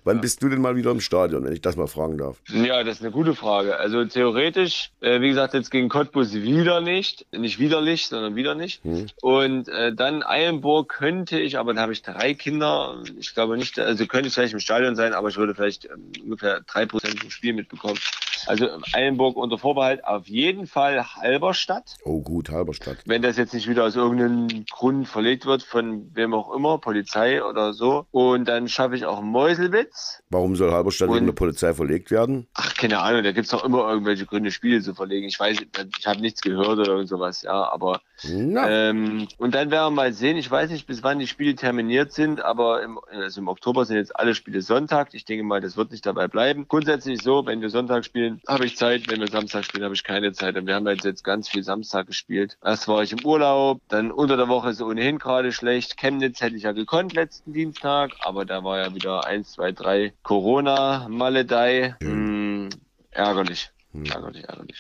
[0.03, 2.41] wann bist du denn mal wieder im Stadion, wenn ich das mal fragen darf?
[2.47, 3.77] Ja, das ist eine gute Frage.
[3.77, 7.25] Also theoretisch, äh, wie gesagt, jetzt gegen Cottbus wieder nicht.
[7.31, 8.83] Nicht widerlich, sondern wieder nicht.
[8.83, 9.07] Hm.
[9.21, 13.01] Und äh, dann Eilenburg könnte ich, aber da habe ich drei Kinder.
[13.19, 16.11] Ich glaube nicht, also könnte ich vielleicht im Stadion sein, aber ich würde vielleicht ähm,
[16.23, 17.99] ungefähr drei Prozent vom Spiel mitbekommen.
[18.47, 21.95] Also Eilenburg unter Vorbehalt auf jeden Fall Halberstadt.
[22.03, 22.97] Oh gut, Halberstadt.
[23.05, 27.43] Wenn das jetzt nicht wieder aus irgendeinem Grund verlegt wird, von wem auch immer, Polizei
[27.43, 28.05] oder so.
[28.11, 30.21] Und dann schaffe ich auch Meuselwitz.
[30.29, 32.47] Warum soll Halberstadt wegen der Polizei verlegt werden?
[32.53, 35.27] Ach, keine Ahnung, da gibt's doch immer irgendwelche Gründe, Spiele zu verlegen.
[35.27, 35.57] Ich weiß,
[35.97, 40.13] ich habe nichts gehört oder irgend sowas, ja, aber ähm, und dann werden wir mal
[40.13, 43.85] sehen, ich weiß nicht, bis wann die Spiele terminiert sind, aber im, also im Oktober
[43.85, 45.13] sind jetzt alle Spiele Sonntag.
[45.13, 46.67] Ich denke mal, das wird nicht dabei bleiben.
[46.67, 50.03] Grundsätzlich so, wenn wir Sonntag spielen, habe ich Zeit, wenn wir Samstag spielen, habe ich
[50.03, 50.57] keine Zeit.
[50.57, 52.57] Und wir haben jetzt, jetzt ganz viel Samstag gespielt.
[52.63, 55.97] Erst war ich im Urlaub, dann unter der Woche ist ohnehin gerade schlecht.
[55.97, 60.13] Chemnitz hätte ich ja gekonnt letzten Dienstag, aber da war ja wieder eins, zwei, drei
[60.23, 61.95] Corona, Maledei.
[62.01, 62.69] Hm,
[63.11, 63.71] ärgerlich.
[63.91, 64.79] Ärgerlich, ärgerlich.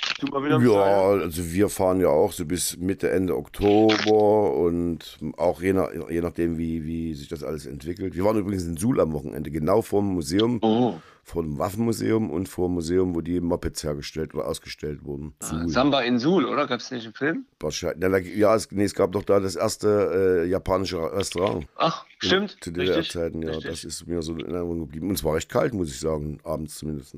[0.61, 5.89] Ja, also wir fahren ja auch so bis Mitte, Ende Oktober und auch je, nach,
[6.09, 8.15] je nachdem, wie, wie sich das alles entwickelt.
[8.15, 10.93] Wir waren übrigens in Suhl am Wochenende, genau vor dem Museum, Oh.
[11.29, 15.35] Vor dem Waffenmuseum und vor dem Museum, wo die Mopeds hergestellt oder ausgestellt wurden.
[15.39, 15.69] Suhl.
[15.69, 16.65] Samba in Suhl, oder?
[16.65, 17.45] Gab es nicht einen Film?
[17.59, 18.35] Wahrscheinlich.
[18.35, 21.67] Ja, es, nee, es gab doch da das erste äh, japanische Restaurant.
[21.75, 22.57] Ach, stimmt.
[22.61, 23.49] Zu richtig, DDR-Zeiten, ja.
[23.49, 23.69] richtig.
[23.69, 25.09] Das ist mir so in Erinnerung geblieben.
[25.09, 27.15] Und es war recht kalt, muss ich sagen, abends zumindest.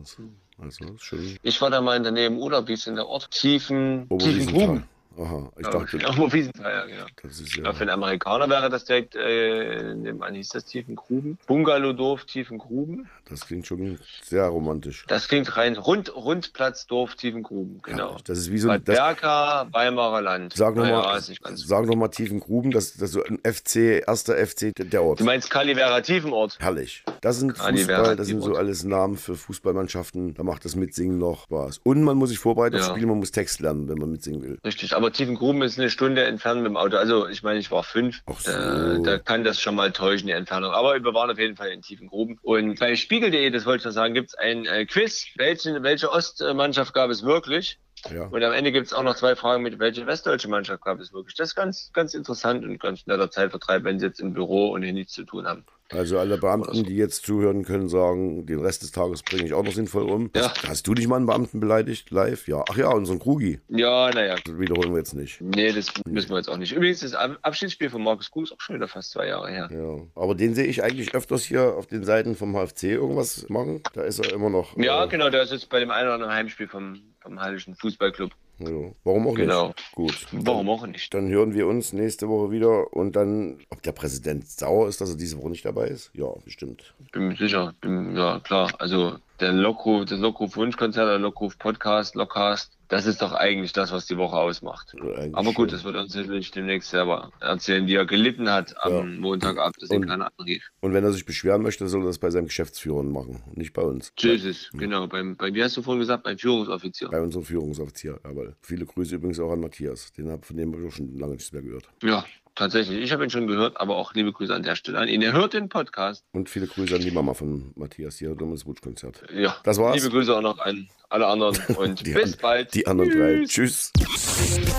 [0.57, 1.37] Also, ist schön.
[1.41, 3.31] Ich war da mal in der Nähe im Urlaub, wie ist denn der Ort?
[3.31, 4.09] Tiefen, Tiefengruben.
[4.09, 4.83] Oberwiesenthal.
[5.21, 7.05] Aha, ich dachte, Ja, ja, genau.
[7.21, 7.63] das ist ja.
[7.65, 11.37] Ja, für einen Amerikaner wäre das direkt, äh, nebenan hieß das Tiefengruben.
[11.47, 13.07] Bungalowdorf, Tiefengruben.
[13.29, 15.05] Das klingt schon sehr romantisch.
[15.07, 18.17] Das klingt rein, Rund, Rundplatzdorf, Tiefengruben, genau.
[18.25, 18.81] Das ist wie so ein.
[18.83, 20.53] Berka, Weimarer Land.
[20.55, 24.73] sag nochmal, ganz- sag noch mal Tiefengruben, das, das ist so ein FC, erster FC
[24.77, 25.19] der Ort.
[25.19, 26.57] Du meinst Kalivera Tiefenort?
[26.59, 27.03] Herrlich.
[27.21, 30.33] Das sind Fußball, das sind so alles Namen für Fußballmannschaften.
[30.33, 31.81] Da macht das Mitsingen noch Spaß.
[31.83, 32.93] Und man muss sich vorbereiten aufs Ja.
[32.95, 34.57] Spiel, man muss Text lernen, wenn man mitsingen will.
[34.65, 36.97] Richtig, aber Tiefengruben ist eine Stunde entfernt mit dem Auto.
[36.97, 38.21] Also ich meine, ich war fünf.
[38.39, 38.51] So.
[38.51, 40.71] da, da kann das schon mal täuschen, die Entfernung.
[40.71, 42.39] Aber wir waren auf jeden Fall in Tiefengruben.
[42.41, 45.27] Und bei Spiegel.de, das wollte ich noch sagen, gibt es ein äh, Quiz.
[45.35, 47.79] Welche, welche Ostmannschaft gab es wirklich?
[48.09, 48.25] Ja.
[48.25, 51.13] Und am Ende gibt es auch noch zwei Fragen mit, welche westdeutsche Mannschaft gab es
[51.13, 51.35] wirklich?
[51.35, 54.81] Das ist ganz, ganz interessant und ganz netter Zeitvertreib, wenn sie jetzt im Büro und
[54.83, 55.65] hier nichts zu tun haben.
[55.91, 59.63] Also alle Beamten, die jetzt zuhören, können sagen, den Rest des Tages bringe ich auch
[59.63, 60.29] noch sinnvoll um.
[60.35, 60.49] Ja.
[60.49, 62.47] Hast, hast du dich mal einen Beamten beleidigt live?
[62.47, 62.63] Ja.
[62.69, 63.59] Ach ja, unseren Krugi.
[63.69, 64.35] Ja, naja.
[64.43, 65.41] Das wiederholen wir jetzt nicht.
[65.41, 66.71] Nee, das müssen wir jetzt auch nicht.
[66.73, 69.69] Übrigens, das Ab- Abschiedsspiel von Markus Kuh ist auch schon wieder fast zwei Jahre her.
[69.71, 69.99] Ja.
[70.15, 73.81] Aber den sehe ich eigentlich öfters hier auf den Seiten vom HFC irgendwas machen.
[73.93, 74.77] Da ist er immer noch.
[74.77, 77.75] Ja, äh, genau, der ist jetzt bei dem einen oder anderen Heimspiel vom, vom Hallischen
[77.75, 78.31] Fußballclub.
[78.67, 78.91] Ja.
[79.03, 79.67] Warum auch Genau.
[79.67, 79.91] nicht?
[79.95, 80.27] Gut.
[80.31, 81.13] Warum auch nicht?
[81.13, 85.09] Dann hören wir uns nächste Woche wieder und dann, ob der Präsident sauer ist, dass
[85.11, 86.11] er diese Woche nicht dabei ist?
[86.13, 86.93] Ja, bestimmt.
[87.11, 87.73] Bin mir sicher.
[87.81, 88.71] Bin, ja, klar.
[88.79, 94.17] Also der Lockruf, das Lockruf-Wunschkonzert, der Lockruf-Podcast, Lockcast, das ist doch eigentlich das, was die
[94.17, 94.93] Woche ausmacht.
[94.99, 95.77] Eigentlich Aber gut, schon.
[95.77, 99.03] das wird uns sicherlich demnächst selber erzählen, wie er gelitten hat am Ja.
[99.19, 100.69] Montagabend, dass Und- keiner anrief.
[100.81, 103.81] Und wenn er sich beschweren möchte, soll er das bei seinem Geschäftsführer machen, nicht bei
[103.81, 104.11] uns.
[104.19, 105.07] Jesus, genau.
[105.07, 107.09] Beim, bei, wie hast du vorhin gesagt, beim Führungsoffizier.
[107.09, 108.19] Bei unserem Führungsoffizier.
[108.23, 110.11] Aber viele Grüße übrigens auch an Matthias.
[110.11, 111.89] Den hab, von dem habe ich auch schon lange nichts mehr gehört.
[112.03, 113.01] Ja, tatsächlich.
[113.01, 115.21] Ich habe ihn schon gehört, aber auch liebe Grüße an der Stelle an ihn.
[115.21, 116.23] Er hört den Podcast.
[116.33, 118.21] Und viele Grüße an die Mama von Matthias.
[118.21, 119.23] Immer das Wutschkonzert.
[119.33, 119.95] Ja, Das war's.
[119.95, 122.73] Liebe Grüße auch noch an alle anderen und Die bis an- bald.
[122.73, 123.43] Die anderen drei.
[123.45, 123.91] Tschüss.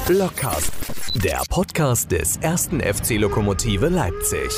[0.06, 0.72] Blockcast,
[1.24, 4.50] der Podcast des ersten FC Lokomotive Leipzig.